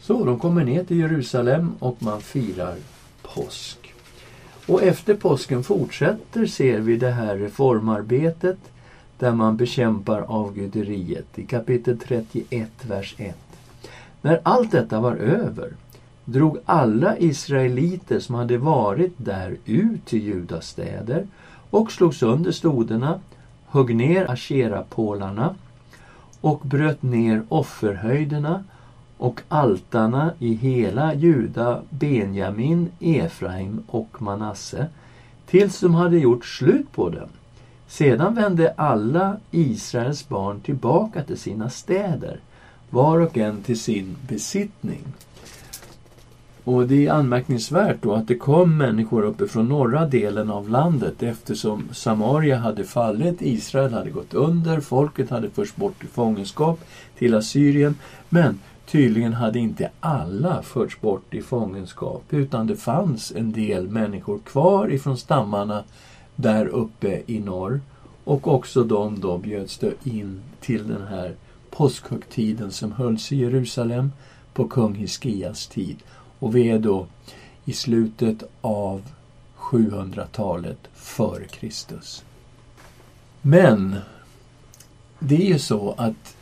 Så 0.02 0.26
de 0.26 0.40
kommer 0.40 0.64
ner 0.64 0.84
till 0.84 1.00
Jerusalem 1.00 1.76
och 1.80 1.98
man 2.00 2.22
firar 2.22 2.76
påsk. 3.22 3.94
Och 4.68 4.84
efter 4.84 5.16
påsken 5.16 5.64
fortsätter, 5.64 6.46
ser 6.46 6.80
vi, 6.80 6.98
det 6.98 7.12
här 7.12 7.38
reformarbetet 7.38 8.58
där 9.20 9.32
man 9.32 9.58
bekämpar 9.58 10.22
avguderiet 10.22 11.40
i 11.40 11.46
kapitel 11.46 12.00
31, 12.00 12.70
vers 12.82 13.16
1. 13.18 13.36
När 14.22 14.42
allt 14.44 14.72
detta 14.72 15.00
var 15.00 15.16
över 15.16 15.74
drog 16.26 16.58
alla 16.66 17.18
israeliter 17.18 18.20
som 18.20 18.36
hade 18.36 18.58
varit 18.58 19.14
där 19.18 19.58
ut 19.66 20.06
till 20.06 20.24
Judas 20.24 20.68
städer 20.68 21.28
och 21.70 21.92
slog 21.92 22.16
sönder 22.16 22.52
stoderna, 22.52 23.20
högg 23.74 23.96
ner 23.96 24.32
asherapålarna 24.32 25.56
och 26.42 26.60
bröt 26.60 27.04
ner 27.04 27.44
offerhöjderna 27.50 28.64
och 29.18 29.42
altarna 29.48 30.34
i 30.40 30.54
hela 30.54 31.14
Juda, 31.14 31.82
Benjamin, 31.90 32.92
Efraim 33.00 33.84
och 33.88 34.22
Manasse 34.22 34.88
tills 35.46 35.80
de 35.80 35.96
hade 35.96 36.18
gjort 36.18 36.46
slut 36.46 36.92
på 36.92 37.10
dem. 37.10 37.30
Sedan 37.88 38.36
vände 38.36 38.74
alla 38.78 39.38
Israels 39.52 40.30
barn 40.30 40.60
tillbaka 40.60 41.24
till 41.24 41.38
sina 41.38 41.70
städer, 41.70 42.40
var 42.90 43.20
och 43.20 43.38
en 43.38 43.62
till 43.62 43.80
sin 43.80 44.16
besittning. 44.28 45.04
Och 46.65 46.88
det 46.88 47.08
är 47.08 47.12
anmärkningsvärt 47.12 47.97
då 48.02 48.13
att 48.13 48.28
det 48.28 48.36
kom 48.36 48.78
människor 48.78 49.23
uppifrån 49.23 49.69
norra 49.69 50.06
delen 50.06 50.49
av 50.49 50.69
landet 50.69 51.23
eftersom 51.23 51.89
Samaria 51.91 52.58
hade 52.58 52.84
fallit, 52.84 53.41
Israel 53.41 53.93
hade 53.93 54.10
gått 54.10 54.34
under, 54.34 54.80
folket 54.80 55.30
hade 55.30 55.49
förts 55.49 55.76
bort 55.76 56.04
i 56.04 56.08
fångenskap 56.08 56.80
till 57.17 57.36
Assyrien. 57.36 57.95
Men 58.30 58.60
tydligen 58.86 59.34
hade 59.34 59.60
inte 59.60 59.89
alla 59.99 60.62
förts 60.62 61.02
bort 61.02 61.34
i 61.34 61.41
fångenskap 61.41 62.23
utan 62.30 62.67
det 62.67 62.76
fanns 62.76 63.32
en 63.36 63.52
del 63.52 63.88
människor 63.88 64.39
kvar 64.39 64.91
ifrån 64.91 65.17
stammarna 65.17 65.84
där 66.36 66.65
uppe 66.65 67.21
i 67.26 67.39
norr. 67.39 67.82
Och 68.23 68.47
också 68.47 68.84
de 68.84 69.19
då 69.19 69.38
bjöds 69.38 69.78
då 69.78 69.91
in 70.04 70.41
till 70.60 70.88
den 70.88 71.08
här 71.08 71.36
påskhögtiden 71.69 72.71
som 72.71 72.91
hölls 72.91 73.32
i 73.32 73.36
Jerusalem 73.36 74.12
på 74.54 74.67
kung 74.67 74.95
Hiskias 74.95 75.67
tid. 75.67 75.97
Och 76.44 76.56
vi 76.56 76.70
är 76.70 76.80
då 76.80 77.08
i 77.66 77.74
slutet 77.74 78.44
av 78.62 79.02
700-talet 79.58 80.78
före 80.94 81.46
Kristus. 81.46 82.24
Men 83.42 83.96
det 85.20 85.36
är 85.36 85.46
ju 85.46 85.60
så 85.60 85.96
att 85.98 86.36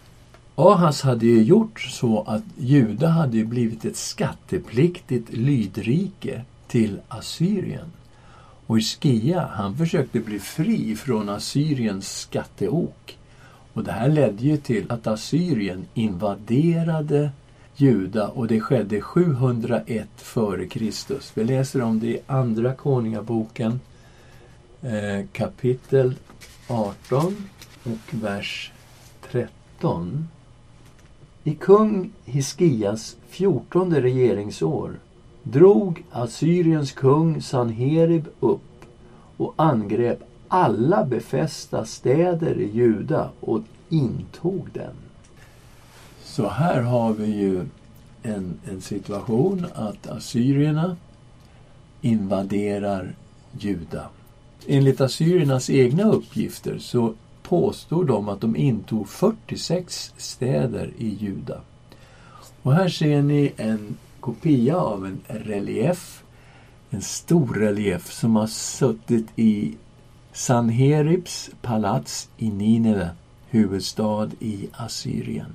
Ahas 0.55 1.01
hade 1.01 1.25
ju 1.25 1.43
gjort 1.43 1.81
så 1.81 2.21
att 2.21 2.43
Juda 2.57 3.07
hade 3.07 3.43
blivit 3.43 3.85
ett 3.85 3.97
skattepliktigt 3.97 5.33
lydrike 5.33 6.41
till 6.67 6.99
Assyrien. 7.07 7.91
Och 8.67 8.77
Iskia, 8.77 9.49
han 9.53 9.77
försökte 9.77 10.19
bli 10.19 10.39
fri 10.39 10.95
från 10.95 11.29
Assyriens 11.29 12.19
skatteok. 12.19 13.17
Och 13.73 13.83
det 13.83 13.91
här 13.91 14.09
ledde 14.09 14.43
ju 14.43 14.57
till 14.57 14.91
att 14.91 15.07
Assyrien 15.07 15.85
invaderade 15.93 17.31
Juda 17.81 18.27
och 18.27 18.47
det 18.47 18.59
skedde 18.59 19.01
701 19.01 20.07
f.Kr. 20.17 21.39
Vi 21.39 21.43
läser 21.43 21.81
om 21.81 21.99
det 21.99 22.07
i 22.07 22.19
Andra 22.27 22.73
Konungaboken 22.73 23.79
eh, 24.81 25.25
kapitel 25.31 26.15
18 26.67 27.35
och 27.83 28.13
vers 28.13 28.71
13. 29.31 30.27
I 31.43 31.55
kung 31.55 32.11
Hiskias 32.25 33.17
fjortonde 33.29 34.01
regeringsår 34.01 34.99
drog 35.43 36.03
Assyriens 36.11 36.91
kung 36.91 37.41
Sanherib 37.41 38.27
upp 38.39 38.85
och 39.37 39.53
angrep 39.55 40.23
alla 40.47 41.05
befästa 41.05 41.85
städer 41.85 42.59
i 42.59 42.71
Juda 42.73 43.29
och 43.39 43.61
intog 43.89 44.69
dem. 44.73 45.10
Så 46.31 46.47
här 46.47 46.81
har 46.81 47.13
vi 47.13 47.25
ju 47.25 47.65
en, 48.23 48.59
en 48.69 48.81
situation 48.81 49.67
att 49.73 50.07
assyrierna 50.07 50.97
invaderar 52.01 53.15
Juda. 53.59 54.09
Enligt 54.67 55.01
assyriernas 55.01 55.69
egna 55.69 56.03
uppgifter 56.03 56.77
så 56.77 57.13
påstod 57.43 58.07
de 58.07 58.29
att 58.29 58.41
de 58.41 58.55
intog 58.55 59.09
46 59.09 60.13
städer 60.17 60.93
i 60.97 61.07
Juda. 61.09 61.61
Och 62.61 62.73
här 62.73 62.89
ser 62.89 63.21
ni 63.21 63.53
en 63.57 63.97
kopia 64.19 64.77
av 64.77 65.05
en 65.05 65.21
relief, 65.27 66.23
en 66.89 67.01
stor 67.01 67.53
relief 67.53 68.11
som 68.13 68.35
har 68.35 68.47
suttit 68.47 69.27
i 69.35 69.75
Sanheribs 70.33 71.49
palats 71.61 72.29
i 72.37 72.49
Nineve, 72.49 73.09
huvudstad 73.49 74.29
i 74.39 74.67
Assyrien. 74.71 75.53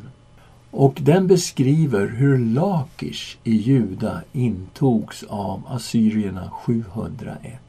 Och 0.71 0.99
den 1.03 1.27
beskriver 1.27 2.07
hur 2.07 2.39
Lakish 2.39 3.39
i 3.45 3.57
Juda 3.57 4.23
intogs 4.33 5.25
av 5.29 5.63
assyrierna 5.69 6.51
701. 6.51 7.61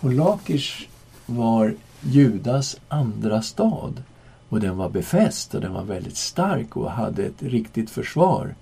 Och 0.00 0.12
Lakish 0.12 0.88
var 1.26 1.74
Judas 2.00 2.76
andra 2.88 3.42
stad. 3.42 4.02
Och 4.48 4.60
den 4.60 4.76
var 4.76 4.88
befäst 4.88 5.54
och 5.54 5.60
den 5.60 5.72
var 5.72 5.84
väldigt 5.84 6.16
stark 6.16 6.76
och 6.76 6.90
hade 6.90 7.24
ett 7.24 7.42
riktigt 7.42 7.90
försvar. 7.90 8.54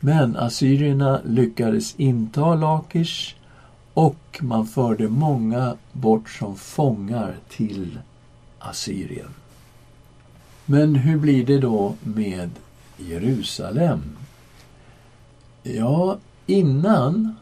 Men 0.00 0.36
assyrierna 0.36 1.20
lyckades 1.24 1.94
inta 1.96 2.54
Lakish 2.54 3.34
och 3.94 4.38
man 4.40 4.66
förde 4.66 5.08
många 5.08 5.76
bort 5.92 6.30
som 6.30 6.56
fångar 6.56 7.34
till 7.48 7.98
Assyrien. 8.58 9.30
Men 10.66 10.94
hur 10.94 11.18
blir 11.18 11.46
det 11.46 11.58
då 11.58 11.94
med 12.02 12.50
Jerusalem? 12.96 14.02
Ja, 15.62 16.18
innan 16.46 17.34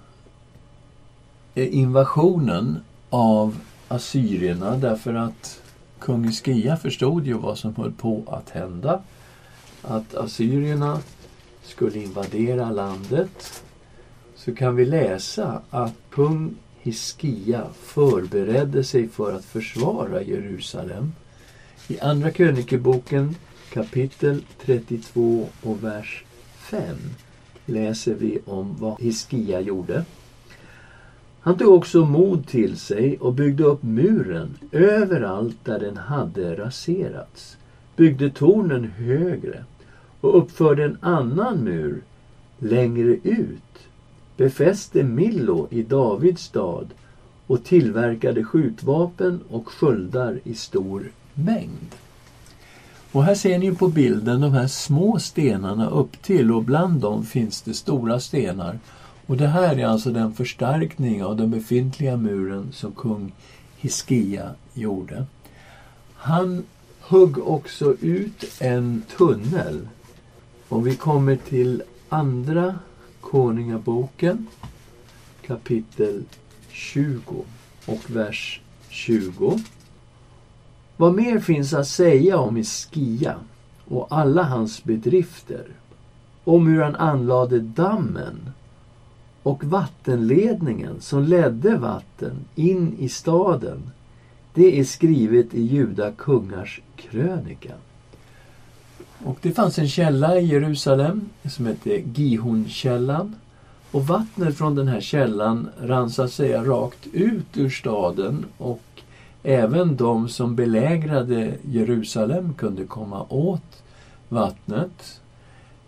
invasionen 1.55 2.81
av 3.11 3.59
assyrierna 3.89 4.77
därför 4.77 5.15
att 5.15 5.63
kung 5.99 6.25
Hiskia 6.25 6.77
förstod 6.77 7.27
ju 7.27 7.35
vad 7.35 7.59
som 7.59 7.77
höll 7.77 7.93
på 7.93 8.23
att 8.27 8.51
hända. 8.51 9.03
Att 9.83 10.15
assyrierna 10.15 11.01
skulle 11.63 12.03
invadera 12.03 12.71
landet. 12.71 13.63
Så 14.37 14.55
kan 14.55 14.77
vi 14.77 14.85
läsa 14.85 15.61
att 15.71 15.95
kung 16.11 16.55
Hiskia 16.81 17.67
förberedde 17.83 18.85
sig 18.85 19.09
för 19.09 19.33
att 19.37 19.45
försvara 19.45 20.23
Jerusalem. 20.23 21.13
I 21.89 22.01
Andra 22.01 22.31
krönikeboken 22.31 23.37
kapitel 23.73 24.43
32 24.65 25.49
och 25.63 25.85
vers 25.85 26.25
5 26.57 26.97
läser 27.67 28.15
vi 28.15 28.39
om 28.45 28.77
vad 28.79 29.01
Hiskia 29.01 29.61
gjorde. 29.61 30.05
Han 31.41 31.59
tog 31.59 31.75
också 31.75 32.05
mod 32.05 32.47
till 32.47 32.77
sig 32.77 33.19
och 33.19 33.33
byggde 33.33 33.65
upp 33.65 33.83
muren 33.83 34.59
överallt 34.73 35.57
där 35.65 35.81
den 35.81 35.97
hade 35.97 36.57
raserats, 36.57 37.57
byggde 37.97 38.31
tornen 38.31 38.85
högre 38.85 39.65
och 40.21 40.39
uppförde 40.39 40.85
en 40.85 40.99
annan 41.01 41.65
mur 41.65 42.03
längre 42.59 43.17
ut, 43.23 43.89
befäste 44.37 45.03
Millo 45.03 45.69
i 45.71 45.83
Davids 45.83 46.43
stad 46.43 46.89
och 47.47 47.65
tillverkade 47.65 48.45
skjutvapen 48.45 49.41
och 49.49 49.69
sköldar 49.69 50.41
i 50.45 50.55
stor 50.55 51.11
mängd. 51.35 51.95
Och 53.13 53.25
här 53.25 53.35
ser 53.35 53.59
ni 53.59 53.75
på 53.75 53.89
bilden 53.89 54.41
de 54.41 54.53
här 54.53 54.67
små 54.67 55.19
stenarna 55.19 55.91
upp 55.91 56.23
till 56.23 56.53
och 56.53 56.65
bland 56.65 57.01
dem 57.01 57.25
finns 57.25 57.63
det 57.63 57.75
stora 57.75 58.21
stenar. 58.21 58.79
Och 59.27 59.37
det 59.37 59.49
här 59.49 59.77
är 59.77 59.87
alltså 59.87 60.11
den 60.11 60.33
förstärkning 60.33 61.25
av 61.25 61.37
den 61.37 61.51
befintliga 61.51 62.17
muren 62.17 62.73
som 62.73 62.93
kung 62.93 63.33
Hiskia 63.77 64.51
gjorde. 64.75 65.27
Han 66.15 66.65
högg 67.01 67.39
också 67.39 67.97
ut 68.01 68.45
en 68.61 69.03
tunnel. 69.17 69.89
Om 70.69 70.85
vi 70.85 70.97
kommer 70.97 71.37
till 71.37 71.83
Andra 72.09 72.79
Konungaboken 73.21 74.47
kapitel 75.47 76.25
20 76.71 77.45
och 77.87 78.11
vers 78.11 78.61
20. 78.89 79.61
Vad 81.03 81.15
mer 81.15 81.39
finns 81.39 81.75
att 81.75 81.87
säga 81.87 82.39
om 82.39 82.57
Hiskia 82.57 83.35
och 83.89 84.07
alla 84.11 84.43
hans 84.43 84.85
bedrifter? 84.85 85.65
Om 86.45 86.67
hur 86.67 86.83
han 86.83 86.97
anlade 86.97 87.61
dammen 87.61 88.51
och 89.43 89.65
vattenledningen 89.65 91.01
som 91.01 91.23
ledde 91.23 91.77
vatten 91.77 92.33
in 92.55 92.97
i 92.99 93.09
staden. 93.09 93.91
Det 94.55 94.81
är 94.81 94.85
skrivet 94.85 95.55
i 95.55 95.63
Juda 95.63 96.13
kungars 96.13 96.81
krönika. 96.97 97.75
Och 99.25 99.39
det 99.43 99.53
fanns 99.53 99.79
en 99.79 99.89
källa 99.89 100.39
i 100.39 100.45
Jerusalem 100.45 101.29
som 101.51 101.67
hette 101.67 102.03
Gihonkällan. 102.15 103.37
Och 103.91 104.07
vattnet 104.07 104.59
från 104.59 104.75
den 104.75 104.89
här 104.89 105.01
källan 105.01 105.69
rann 105.81 106.11
så 106.11 106.23
att 106.23 106.33
säga 106.33 106.65
rakt 106.65 107.07
ut 107.13 107.57
ur 107.57 107.71
staden 107.71 108.45
och 108.59 108.92
även 109.43 109.97
de 109.97 110.29
som 110.29 110.57
belägrade 110.57 111.55
Jerusalem 111.63 112.55
kunde 112.55 112.85
komma 112.85 113.27
åt 113.29 113.83
vattnet. 114.29 115.21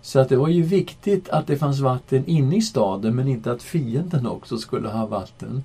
Så 0.02 0.20
att 0.20 0.28
det 0.28 0.36
var 0.36 0.48
ju 0.48 0.62
viktigt 0.62 1.28
att 1.28 1.46
det 1.46 1.56
fanns 1.56 1.80
vatten 1.80 2.26
inne 2.26 2.56
i 2.56 2.62
staden 2.62 3.16
men 3.16 3.28
inte 3.28 3.52
att 3.52 3.62
fienden 3.62 4.26
också 4.26 4.58
skulle 4.58 4.88
ha 4.88 5.06
vatten. 5.06 5.64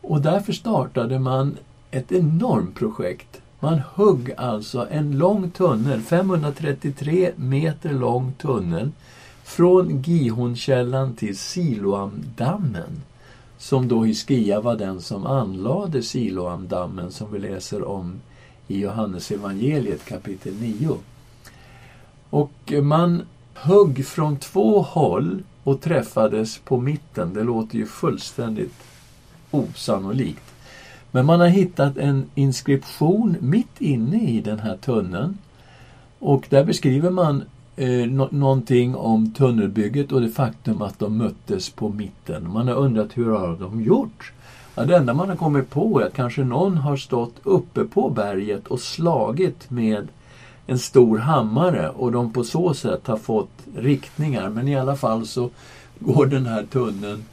Och 0.00 0.20
därför 0.20 0.52
startade 0.52 1.18
man 1.18 1.56
ett 1.90 2.12
enormt 2.12 2.74
projekt. 2.74 3.40
Man 3.60 3.82
högg 3.94 4.32
alltså 4.36 4.86
en 4.90 5.18
lång 5.18 5.50
tunnel, 5.50 6.00
533 6.00 7.32
meter 7.36 7.92
lång 7.92 8.32
tunnel, 8.32 8.90
från 9.44 10.02
Gihonkällan 10.02 11.14
till 11.14 11.38
Siloamdammen. 11.38 13.02
Som 13.58 13.88
då 13.88 14.04
Hiskia 14.04 14.60
var 14.60 14.76
den 14.76 15.00
som 15.00 15.26
anlade 15.26 16.02
Siloamdammen 16.02 17.12
som 17.12 17.32
vi 17.32 17.38
läser 17.38 17.88
om 17.88 18.20
i 18.68 18.80
Johannes 18.80 19.30
evangeliet 19.30 20.04
kapitel 20.04 20.54
9. 20.54 20.96
Och 22.30 22.72
man 22.82 23.22
högg 23.54 24.06
från 24.06 24.36
två 24.36 24.82
håll 24.82 25.42
och 25.64 25.80
träffades 25.80 26.58
på 26.58 26.80
mitten. 26.80 27.34
Det 27.34 27.42
låter 27.42 27.76
ju 27.76 27.86
fullständigt 27.86 28.74
osannolikt. 29.50 30.54
Men 31.10 31.26
man 31.26 31.40
har 31.40 31.48
hittat 31.48 31.96
en 31.96 32.30
inskription 32.34 33.36
mitt 33.40 33.80
inne 33.80 34.30
i 34.30 34.40
den 34.40 34.58
här 34.58 34.76
tunneln. 34.76 35.38
Och 36.18 36.46
där 36.50 36.64
beskriver 36.64 37.10
man 37.10 37.44
eh, 37.76 37.88
no 37.88 38.28
någonting 38.30 38.94
om 38.94 39.32
tunnelbygget 39.32 40.12
och 40.12 40.20
det 40.20 40.28
faktum 40.28 40.82
att 40.82 40.98
de 40.98 41.18
möttes 41.18 41.70
på 41.70 41.88
mitten. 41.88 42.52
Man 42.52 42.68
har 42.68 42.74
undrat 42.74 43.16
hur 43.16 43.30
har 43.30 43.56
de 43.56 43.82
gjort? 43.82 44.32
Ja, 44.74 44.84
det 44.84 44.96
enda 44.96 45.14
man 45.14 45.28
har 45.28 45.36
kommit 45.36 45.70
på 45.70 46.00
är 46.00 46.06
att 46.06 46.14
kanske 46.14 46.44
någon 46.44 46.76
har 46.76 46.96
stått 46.96 47.34
uppe 47.42 47.84
på 47.84 48.10
berget 48.10 48.66
och 48.66 48.80
slagit 48.80 49.70
med 49.70 50.08
en 50.66 50.78
stor 50.78 51.18
hammare 51.18 51.88
och 51.88 52.12
de 52.12 52.32
på 52.32 52.44
så 52.44 52.74
sätt 52.74 53.06
har 53.06 53.16
fått 53.16 53.50
riktningar. 53.76 54.48
Men 54.48 54.68
i 54.68 54.76
alla 54.76 54.96
fall 54.96 55.26
så 55.26 55.50
går 55.98 56.26
den 56.26 56.46
här 56.46 56.62
tunneln 56.62 57.24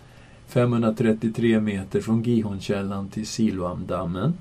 533 0.47 1.59
meter 1.59 2.01
från 2.01 2.23
Gihonkällan 2.23 3.09
till 3.09 3.27
Siloamdammen. 3.27 4.33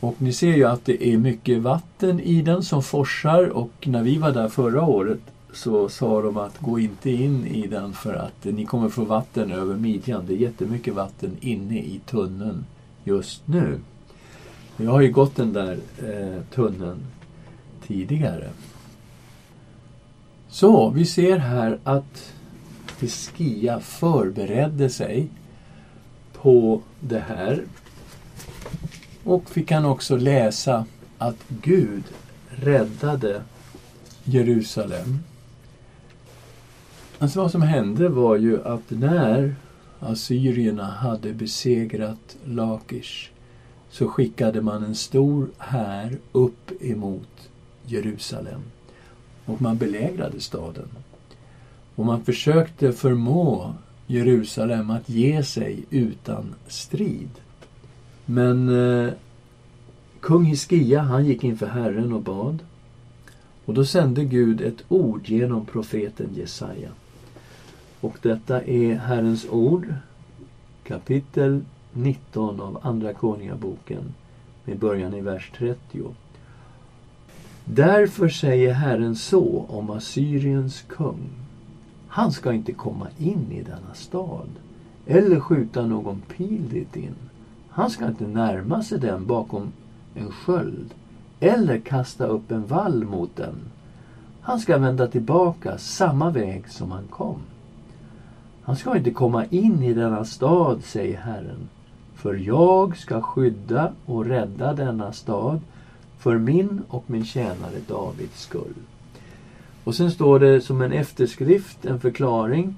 Och 0.00 0.14
ni 0.18 0.32
ser 0.32 0.56
ju 0.56 0.64
att 0.64 0.84
det 0.84 1.08
är 1.08 1.18
mycket 1.18 1.58
vatten 1.58 2.20
i 2.20 2.42
den 2.42 2.62
som 2.62 2.82
forsar 2.82 3.48
och 3.48 3.72
när 3.86 4.02
vi 4.02 4.18
var 4.18 4.32
där 4.32 4.48
förra 4.48 4.82
året 4.82 5.20
så 5.52 5.88
sa 5.88 6.22
de 6.22 6.36
att 6.36 6.58
gå 6.58 6.78
inte 6.78 7.10
in 7.10 7.46
i 7.46 7.66
den 7.66 7.92
för 7.92 8.14
att 8.14 8.44
ni 8.44 8.64
kommer 8.64 8.88
få 8.88 9.04
vatten 9.04 9.52
över 9.52 9.74
midjan. 9.74 10.24
Det 10.26 10.34
är 10.34 10.36
jättemycket 10.36 10.94
vatten 10.94 11.36
inne 11.40 11.78
i 11.78 12.00
tunneln 12.06 12.64
just 13.04 13.48
nu. 13.48 13.80
Jag 14.76 14.90
har 14.90 15.00
ju 15.00 15.12
gått 15.12 15.36
den 15.36 15.52
där 15.52 15.78
eh, 15.98 16.42
tunneln 16.54 16.98
tidigare. 17.86 18.50
Så, 20.48 20.90
vi 20.90 21.04
ser 21.04 21.38
här 21.38 21.78
att 21.84 22.32
Hiskia 23.00 23.80
förberedde 23.80 24.90
sig 24.90 25.28
på 26.32 26.80
det 27.00 27.24
här. 27.28 27.64
Och 29.24 29.50
fick 29.50 29.70
han 29.70 29.84
också 29.84 30.16
läsa 30.16 30.84
att 31.18 31.44
Gud 31.48 32.04
räddade 32.48 33.42
Jerusalem. 34.24 35.18
Alltså 37.18 37.42
vad 37.42 37.50
som 37.50 37.62
hände 37.62 38.08
var 38.08 38.36
ju 38.36 38.64
att 38.64 38.90
när 38.90 39.54
assyrierna 40.00 40.84
hade 40.84 41.32
besegrat 41.32 42.36
Lakish 42.44 43.30
så 43.90 44.08
skickade 44.08 44.60
man 44.60 44.84
en 44.84 44.94
stor 44.94 45.48
här 45.58 46.18
upp 46.32 46.82
emot 46.82 47.50
Jerusalem. 47.86 48.60
Och 49.44 49.62
man 49.62 49.78
belägrade 49.78 50.40
staden. 50.40 50.88
Och 51.94 52.04
man 52.04 52.24
försökte 52.24 52.92
förmå 52.92 53.74
Jerusalem 54.06 54.90
att 54.90 55.08
ge 55.08 55.42
sig 55.42 55.84
utan 55.90 56.54
strid. 56.68 57.30
Men 58.30 58.68
eh, 58.68 59.12
kung 60.20 60.44
Hiskia, 60.44 61.00
han 61.00 61.24
gick 61.26 61.44
inför 61.44 61.66
Herren 61.66 62.12
och 62.12 62.22
bad. 62.22 62.58
Och 63.64 63.74
då 63.74 63.84
sände 63.84 64.24
Gud 64.24 64.60
ett 64.60 64.84
ord 64.88 65.28
genom 65.28 65.66
profeten 65.66 66.30
Jesaja. 66.34 66.90
Och 68.00 68.18
detta 68.22 68.62
är 68.62 68.94
Herrens 68.94 69.46
ord, 69.50 69.94
kapitel 70.84 71.60
19 71.92 72.60
av 72.60 72.80
Andra 72.82 73.12
Konungaboken, 73.12 74.14
med 74.64 74.78
början 74.78 75.14
i 75.14 75.20
vers 75.20 75.52
30. 75.56 75.78
Därför 77.64 78.28
säger 78.28 78.72
Herren 78.72 79.16
så 79.16 79.64
om 79.68 79.90
Assyriens 79.90 80.84
kung. 80.88 81.30
Han 82.08 82.32
ska 82.32 82.52
inte 82.52 82.72
komma 82.72 83.08
in 83.18 83.52
i 83.52 83.62
denna 83.62 83.94
stad 83.94 84.48
eller 85.06 85.40
skjuta 85.40 85.86
någon 85.86 86.22
pil 86.36 86.68
dit 86.70 86.96
in. 86.96 87.14
Han 87.70 87.90
ska 87.90 88.06
inte 88.06 88.26
närma 88.26 88.82
sig 88.82 88.98
den 88.98 89.26
bakom 89.26 89.72
en 90.14 90.30
sköld 90.30 90.94
eller 91.40 91.78
kasta 91.78 92.26
upp 92.26 92.50
en 92.50 92.66
vall 92.66 93.04
mot 93.04 93.36
den. 93.36 93.54
Han 94.40 94.60
ska 94.60 94.78
vända 94.78 95.06
tillbaka 95.06 95.78
samma 95.78 96.30
väg 96.30 96.68
som 96.68 96.90
han 96.90 97.06
kom. 97.10 97.38
Han 98.62 98.76
ska 98.76 98.96
inte 98.96 99.10
komma 99.10 99.44
in 99.44 99.82
i 99.82 99.94
denna 99.94 100.24
stad, 100.24 100.84
säger 100.84 101.18
Herren, 101.18 101.68
för 102.14 102.34
jag 102.34 102.96
ska 102.96 103.20
skydda 103.20 103.92
och 104.06 104.24
rädda 104.24 104.72
denna 104.72 105.12
stad 105.12 105.60
för 106.18 106.38
min 106.38 106.82
och 106.88 107.04
min 107.06 107.24
tjänare 107.24 107.78
Davids 107.88 108.42
skull. 108.42 108.74
Och 109.84 109.94
sen 109.94 110.10
står 110.10 110.38
det 110.38 110.60
som 110.60 110.82
en 110.82 110.92
efterskrift, 110.92 111.84
en 111.84 112.00
förklaring 112.00 112.76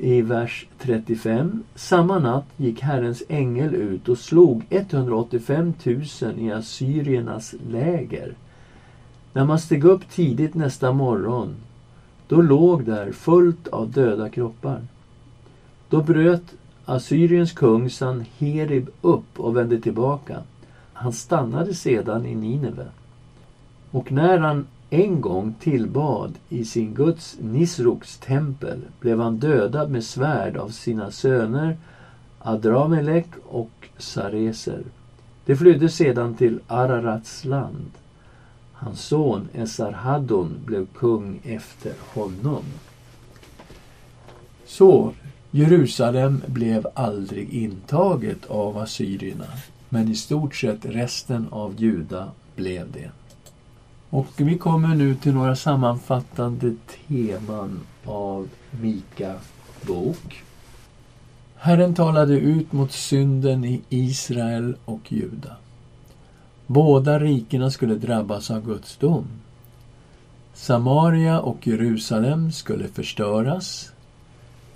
i 0.00 0.22
vers 0.22 0.66
35. 0.78 1.62
Samma 1.74 2.18
natt 2.18 2.46
gick 2.56 2.80
Herrens 2.80 3.22
ängel 3.28 3.74
ut 3.74 4.08
och 4.08 4.18
slog 4.18 4.66
185 4.70 5.74
000 5.84 6.04
i 6.38 6.52
assyriernas 6.52 7.54
läger. 7.68 8.34
När 9.32 9.44
man 9.44 9.58
steg 9.58 9.84
upp 9.84 10.10
tidigt 10.10 10.54
nästa 10.54 10.92
morgon, 10.92 11.54
då 12.28 12.42
låg 12.42 12.84
där 12.84 13.12
fullt 13.12 13.68
av 13.68 13.90
döda 13.90 14.28
kroppar. 14.28 14.80
Då 15.88 16.02
bröt 16.02 16.54
Assyriens 16.84 17.52
kung 17.52 17.90
Sanherib 17.90 18.90
upp 19.00 19.40
och 19.40 19.56
vände 19.56 19.80
tillbaka. 19.80 20.42
Han 20.92 21.12
stannade 21.12 21.74
sedan 21.74 22.26
i 22.26 22.34
Nineve. 22.34 22.86
Och 23.90 24.12
när 24.12 24.38
han 24.38 24.66
en 24.90 25.20
gång 25.20 25.54
tillbad 25.60 26.38
i 26.48 26.64
sin 26.64 26.94
guds 26.94 27.36
Nisroks 27.40 28.18
tempel 28.18 28.80
blev 29.00 29.20
han 29.20 29.36
dödad 29.36 29.90
med 29.90 30.04
svärd 30.04 30.56
av 30.56 30.68
sina 30.68 31.10
söner 31.10 31.76
Adramelek 32.38 33.26
och 33.44 33.88
Sareser. 33.98 34.82
De 35.44 35.56
flydde 35.56 35.88
sedan 35.88 36.34
till 36.34 36.60
Ararats 36.66 37.44
land. 37.44 37.90
Hans 38.72 39.00
son 39.00 39.48
Esarhaddon 39.52 40.58
blev 40.64 40.86
kung 40.86 41.40
efter 41.44 41.92
honom. 42.14 42.64
Så 44.66 45.12
Jerusalem 45.50 46.42
blev 46.46 46.86
aldrig 46.94 47.50
intaget 47.54 48.46
av 48.46 48.78
assyrierna 48.78 49.46
men 49.88 50.08
i 50.08 50.14
stort 50.14 50.54
sett 50.54 50.84
resten 50.84 51.46
av 51.50 51.74
Juda 51.78 52.30
blev 52.56 52.92
det. 52.92 53.10
Och 54.10 54.26
vi 54.36 54.58
kommer 54.58 54.94
nu 54.94 55.14
till 55.14 55.34
några 55.34 55.56
sammanfattande 55.56 56.74
teman 57.08 57.80
av 58.04 58.48
Mika 58.70 59.34
bok. 59.86 60.42
Herren 61.56 61.94
talade 61.94 62.34
ut 62.34 62.72
mot 62.72 62.92
synden 62.92 63.64
i 63.64 63.82
Israel 63.88 64.76
och 64.84 65.12
Juda. 65.12 65.56
Båda 66.66 67.18
rikena 67.18 67.70
skulle 67.70 67.94
drabbas 67.94 68.50
av 68.50 68.66
Guds 68.66 68.96
dom. 68.96 69.26
Samaria 70.54 71.40
och 71.40 71.66
Jerusalem 71.66 72.52
skulle 72.52 72.88
förstöras. 72.88 73.92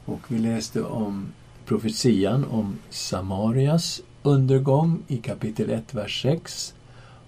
Och 0.04 0.20
vi 0.28 0.38
läste 0.38 0.82
om 0.82 1.26
profetian 1.66 2.44
om 2.44 2.78
Samarias 2.90 4.00
undergång 4.22 5.02
i 5.08 5.16
kapitel 5.16 5.70
1, 5.70 5.94
vers 5.94 6.22
6 6.22 6.74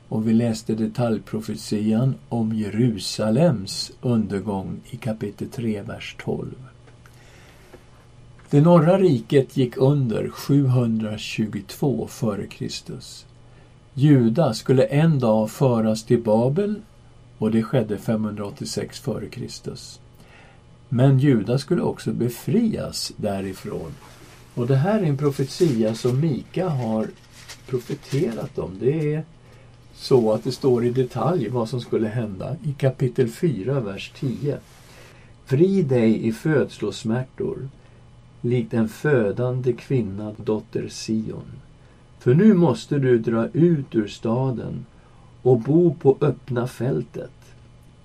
och 0.09 0.28
vi 0.28 0.32
läste 0.32 0.74
detaljprofetian 0.74 2.14
om 2.28 2.52
Jerusalems 2.52 3.92
undergång 4.00 4.80
i 4.90 4.96
kapitel 4.96 5.48
3, 5.48 5.82
vers 5.82 6.16
12. 6.18 6.54
Det 8.50 8.61
norra 8.61 8.98
riket 8.98 9.57
gick 9.57 9.76
under 9.76 10.28
722 10.28 12.09
f.Kr. 12.11 12.68
Juda 13.94 14.54
skulle 14.54 14.84
en 14.84 15.18
dag 15.18 15.50
föras 15.50 16.04
till 16.04 16.22
Babel 16.22 16.74
och 17.38 17.50
det 17.50 17.62
skedde 17.62 17.98
586 17.98 19.02
f.Kr. 19.07 19.48
Men 20.88 21.18
Juda 21.18 21.59
skulle 21.59 21.82
också 21.82 22.12
befrias 22.12 23.12
därifrån 23.16 23.92
och 24.54 24.66
det 24.66 24.76
här 24.76 25.00
är 25.00 25.04
en 25.04 25.16
profetia 25.16 25.94
som 25.94 26.20
Mika 26.20 26.68
har 26.68 27.09
profeterat 27.66 28.59
om. 28.59 28.78
Det 28.80 29.14
är 29.14 29.24
så 29.97 30.32
att 30.32 30.44
det 30.44 30.53
står 30.53 30.84
i 30.84 30.90
detalj 30.90 31.49
vad 31.49 31.68
som 31.68 31.80
skulle 31.80 32.09
hända 32.09 32.57
i 32.62 32.72
kapitel 32.72 33.28
4, 33.28 33.80
vers 33.80 34.12
10. 34.18 34.59
Vrid 35.49 35.86
dig 35.86 36.26
i 36.26 36.32
födslosmärtor, 36.32 37.68
likt 38.40 38.74
en 38.74 38.88
födande 38.88 39.72
kvinna, 39.72 40.34
dotter 40.36 40.88
Sion. 40.88 41.53
För 42.18 42.34
nu 42.34 42.55
måste 42.55 42.99
du 42.99 43.18
dra 43.18 43.49
ut 43.53 43.94
ur 43.94 44.09
staden 44.09 44.86
och 45.42 45.61
bo 45.61 45.94
på 45.94 46.16
öppna 46.20 46.66
fältet. 46.66 47.30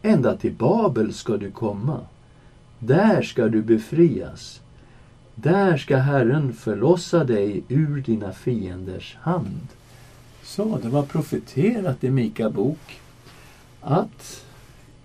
Ända 0.01 0.37
till 0.37 0.53
Babel 0.53 1.13
ska 1.13 1.37
du 1.37 1.51
komma. 1.51 1.99
Där 2.79 3.21
ska 3.21 3.47
du 3.47 3.61
befrias. 3.61 4.61
Där 5.35 5.77
ska 5.77 5.97
Herren 5.97 6.53
förlossa 6.53 7.23
dig 7.23 7.63
ur 7.67 8.01
dina 8.01 8.31
fienders 8.31 9.17
hand. 9.21 9.67
Så, 10.51 10.79
det 10.83 10.89
var 10.89 11.03
profeterat 11.03 12.03
i 12.03 12.09
Mika 12.09 12.49
bok 12.49 12.99
att 13.81 14.45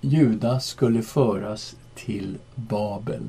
Juda 0.00 0.60
skulle 0.60 1.02
föras 1.02 1.76
till 1.94 2.38
Babel 2.54 3.22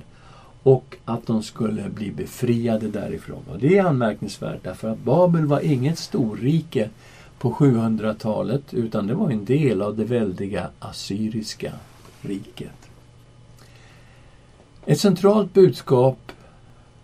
och 0.63 0.97
att 1.05 1.27
de 1.27 1.43
skulle 1.43 1.89
bli 1.89 2.11
befriade 2.11 2.87
därifrån. 2.87 3.43
Och 3.51 3.59
Det 3.59 3.77
är 3.77 3.83
anmärkningsvärt 3.83 4.63
därför 4.63 4.89
att 4.89 4.99
Babel 4.99 5.45
var 5.45 5.59
inget 5.59 5.99
storrike 5.99 6.89
på 7.39 7.51
700-talet 7.51 8.73
utan 8.73 9.07
det 9.07 9.13
var 9.13 9.31
en 9.31 9.45
del 9.45 9.81
av 9.81 9.97
det 9.97 10.05
väldiga 10.05 10.69
assyriska 10.79 11.73
riket. 12.21 12.89
Ett 14.85 14.99
centralt 14.99 15.53
budskap 15.53 16.26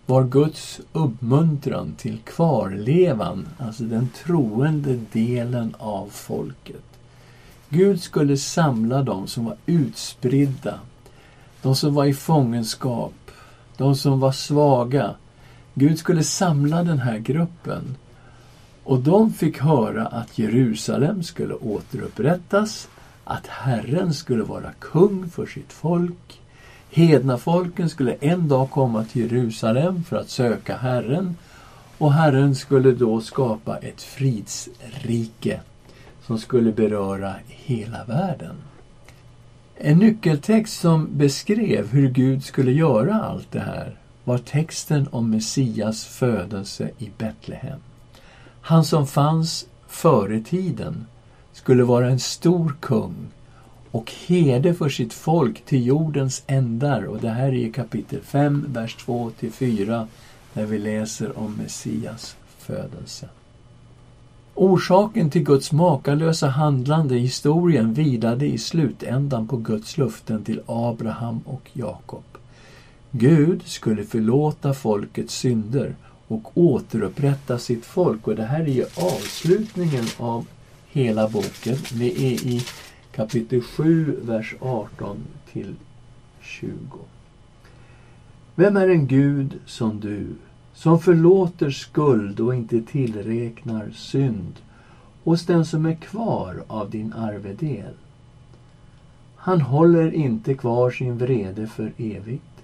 var 0.06 0.24
Guds 0.24 0.80
uppmuntran 0.92 1.94
till 1.94 2.18
kvarlevan, 2.24 3.48
alltså 3.58 3.84
den 3.84 4.08
troende 4.24 5.00
delen 5.12 5.74
av 5.78 6.08
folket. 6.08 6.84
Gud 7.68 8.02
skulle 8.02 8.36
samla 8.36 9.02
dem 9.02 9.26
som 9.26 9.44
var 9.44 9.56
utspridda, 9.66 10.80
de 11.62 11.76
som 11.76 11.94
var 11.94 12.04
i 12.04 12.14
fångenskap, 12.14 13.30
de 13.76 13.96
som 13.96 14.20
var 14.20 14.32
svaga. 14.32 15.14
Gud 15.74 15.98
skulle 15.98 16.24
samla 16.24 16.82
den 16.82 16.98
här 16.98 17.18
gruppen. 17.18 17.96
Och 18.84 18.98
de 18.98 19.32
fick 19.32 19.58
höra 19.58 20.06
att 20.06 20.38
Jerusalem 20.38 21.22
skulle 21.22 21.54
återupprättas, 21.54 22.88
att 23.24 23.46
Herren 23.46 24.14
skulle 24.14 24.42
vara 24.42 24.72
kung 24.78 25.30
för 25.30 25.46
sitt 25.46 25.72
folk. 25.72 26.40
Hednafolken 26.94 27.90
skulle 27.90 28.12
en 28.12 28.48
dag 28.48 28.70
komma 28.70 29.04
till 29.04 29.22
Jerusalem 29.22 30.04
för 30.04 30.16
att 30.16 30.30
söka 30.30 30.76
Herren 30.76 31.36
och 31.98 32.12
Herren 32.12 32.54
skulle 32.54 32.92
då 32.92 33.20
skapa 33.20 33.76
ett 33.76 34.02
fridsrike 34.02 35.60
som 36.26 36.38
skulle 36.38 36.72
beröra 36.72 37.34
hela 37.48 38.04
världen. 38.04 38.56
En 39.76 39.98
nyckeltext 39.98 40.80
som 40.80 41.08
beskrev 41.12 41.88
hur 41.88 42.10
Gud 42.10 42.44
skulle 42.44 42.72
göra 42.72 43.14
allt 43.14 43.52
det 43.52 43.60
här 43.60 43.96
var 44.24 44.38
texten 44.38 45.08
om 45.10 45.30
Messias 45.30 46.04
födelse 46.04 46.90
i 46.98 47.10
Betlehem. 47.18 47.80
Han 48.60 48.84
som 48.84 49.06
fanns 49.06 49.66
före 49.88 50.40
tiden 50.40 51.06
skulle 51.52 51.84
vara 51.84 52.10
en 52.10 52.20
stor 52.20 52.74
kung 52.80 53.14
och 53.94 54.12
herde 54.26 54.74
för 54.74 54.88
sitt 54.88 55.12
folk 55.12 55.64
till 55.64 55.86
jordens 55.86 56.42
ändar. 56.46 57.04
Och 57.04 57.18
det 57.20 57.30
här 57.30 57.48
är 57.48 57.52
i 57.52 57.72
kapitel 57.72 58.20
5, 58.20 58.66
vers 58.68 58.96
2 58.96 59.30
4, 59.52 60.08
där 60.54 60.66
vi 60.66 60.78
läser 60.78 61.38
om 61.38 61.54
Messias 61.56 62.36
födelse. 62.58 63.28
Orsaken 64.54 65.30
till 65.30 65.42
Guds 65.42 65.72
makalösa 65.72 66.48
handlande 66.48 67.16
i 67.16 67.18
historien 67.18 67.94
vilade 67.94 68.46
i 68.46 68.58
slutändan 68.58 69.48
på 69.48 69.56
Guds 69.56 69.98
luften 69.98 70.44
till 70.44 70.60
Abraham 70.66 71.40
och 71.44 71.70
Jakob. 71.72 72.24
Gud 73.10 73.62
skulle 73.64 74.04
förlåta 74.04 74.74
folkets 74.74 75.34
synder 75.34 75.94
och 76.28 76.58
återupprätta 76.58 77.58
sitt 77.58 77.84
folk. 77.84 78.28
Och 78.28 78.36
det 78.36 78.44
här 78.44 78.60
är 78.60 78.74
ju 78.74 78.84
avslutningen 78.96 80.04
av 80.18 80.46
hela 80.92 81.28
boken. 81.28 81.76
Vi 81.92 82.32
är 82.32 82.46
i 82.46 82.62
kapitel 83.14 83.62
7, 83.62 84.18
vers 84.22 84.54
18 84.60 85.16
till 85.52 85.74
20. 86.40 86.98
Vem 88.54 88.76
är 88.76 88.88
en 88.88 89.06
Gud 89.06 89.58
som 89.66 90.00
du, 90.00 90.26
som 90.72 90.98
förlåter 90.98 91.70
skuld 91.70 92.40
och 92.40 92.54
inte 92.54 92.82
tillräknar 92.82 93.90
synd 93.90 94.54
hos 95.24 95.46
den 95.46 95.66
som 95.66 95.86
är 95.86 95.94
kvar 95.94 96.64
av 96.66 96.90
din 96.90 97.12
arvedel? 97.12 97.94
Han 99.36 99.60
håller 99.60 100.14
inte 100.14 100.54
kvar 100.54 100.90
sin 100.90 101.18
vrede 101.18 101.66
för 101.66 101.92
evigt, 101.96 102.62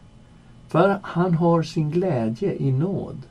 för 0.68 0.98
han 1.02 1.34
har 1.34 1.62
sin 1.62 1.90
glädje 1.90 2.54
i 2.54 2.72
nåd. 2.72 3.22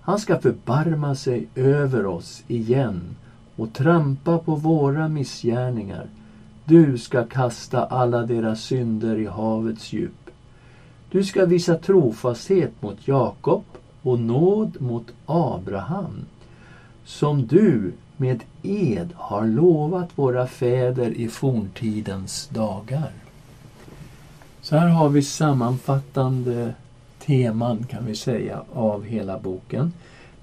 Han 0.00 0.18
ska 0.18 0.38
förbarma 0.38 1.14
sig 1.14 1.48
över 1.54 2.06
oss 2.06 2.42
igen 2.48 3.16
och 3.56 3.72
trampa 3.72 4.38
på 4.38 4.54
våra 4.54 5.08
missgärningar. 5.08 6.06
Du 6.64 6.98
ska 6.98 7.24
kasta 7.24 7.84
alla 7.84 8.22
deras 8.22 8.62
synder 8.62 9.16
i 9.16 9.26
havets 9.26 9.92
djup. 9.92 10.30
Du 11.10 11.24
ska 11.24 11.46
visa 11.46 11.74
trofasthet 11.74 12.82
mot 12.82 13.08
Jakob 13.08 13.64
och 14.02 14.18
nåd 14.18 14.80
mot 14.80 15.06
Abraham, 15.26 16.24
som 17.04 17.46
du 17.46 17.92
med 18.16 18.42
ed 18.62 19.08
har 19.14 19.46
lovat 19.46 20.08
våra 20.14 20.46
fäder 20.46 21.10
i 21.10 21.28
forntidens 21.28 22.48
dagar. 22.48 23.10
Så 24.60 24.76
här 24.76 24.88
har 24.88 25.08
vi 25.08 25.22
sammanfattande 25.22 26.74
teman 27.26 27.84
kan 27.90 28.06
vi 28.06 28.14
säga 28.14 28.62
av 28.72 29.04
hela 29.04 29.38
boken. 29.38 29.92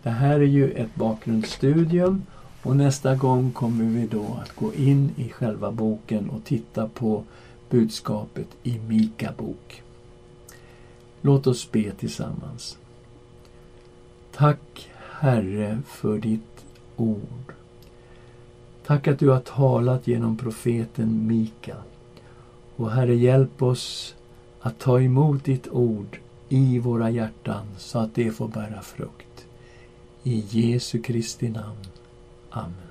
Det 0.04 0.10
här 0.10 0.40
är 0.40 0.48
ju 0.48 0.72
ett 0.72 0.96
bakgrundsstudium 0.96 2.26
och 2.64 2.76
nästa 2.76 3.16
gång 3.16 3.52
kommer 3.52 3.86
vi 3.86 4.08
då 4.08 4.40
att 4.44 4.56
gå 4.56 4.74
in 4.74 5.12
i 5.18 5.30
själva 5.30 5.72
boken 5.72 6.30
och 6.30 6.44
titta 6.44 6.88
på 6.88 7.24
budskapet 7.70 8.48
i 8.64 8.80
Mika 8.80 9.34
bok. 9.38 9.84
Låt 11.22 11.48
oss 11.48 11.72
be 11.72 11.92
tillsammans. 11.92 12.78
Tack 14.32 14.90
Herre 15.20 15.82
för 15.88 16.18
ditt 16.18 16.66
ord. 16.96 17.54
Tack 18.86 19.08
att 19.08 19.20
du 19.20 19.30
har 19.30 19.40
talat 19.40 20.08
genom 20.08 20.38
profeten 20.38 21.28
Mika. 21.28 21.76
Och 22.76 22.92
Herre, 22.92 23.16
hjälp 23.16 23.62
oss 23.62 24.16
att 24.62 24.80
ta 24.80 25.02
emot 25.02 25.44
ditt 25.44 25.68
ord 25.68 26.20
i 26.50 26.80
våra 26.80 27.10
hjärtan 27.10 27.66
så 27.78 28.00
att 28.00 28.16
det 28.16 28.32
får 28.32 28.48
bära 28.48 28.82
frukt. 28.82 29.46
I 30.24 30.46
Jesu 30.50 31.02
Kristi 31.02 31.50
namn. 31.50 31.86
Amen. 32.52 32.89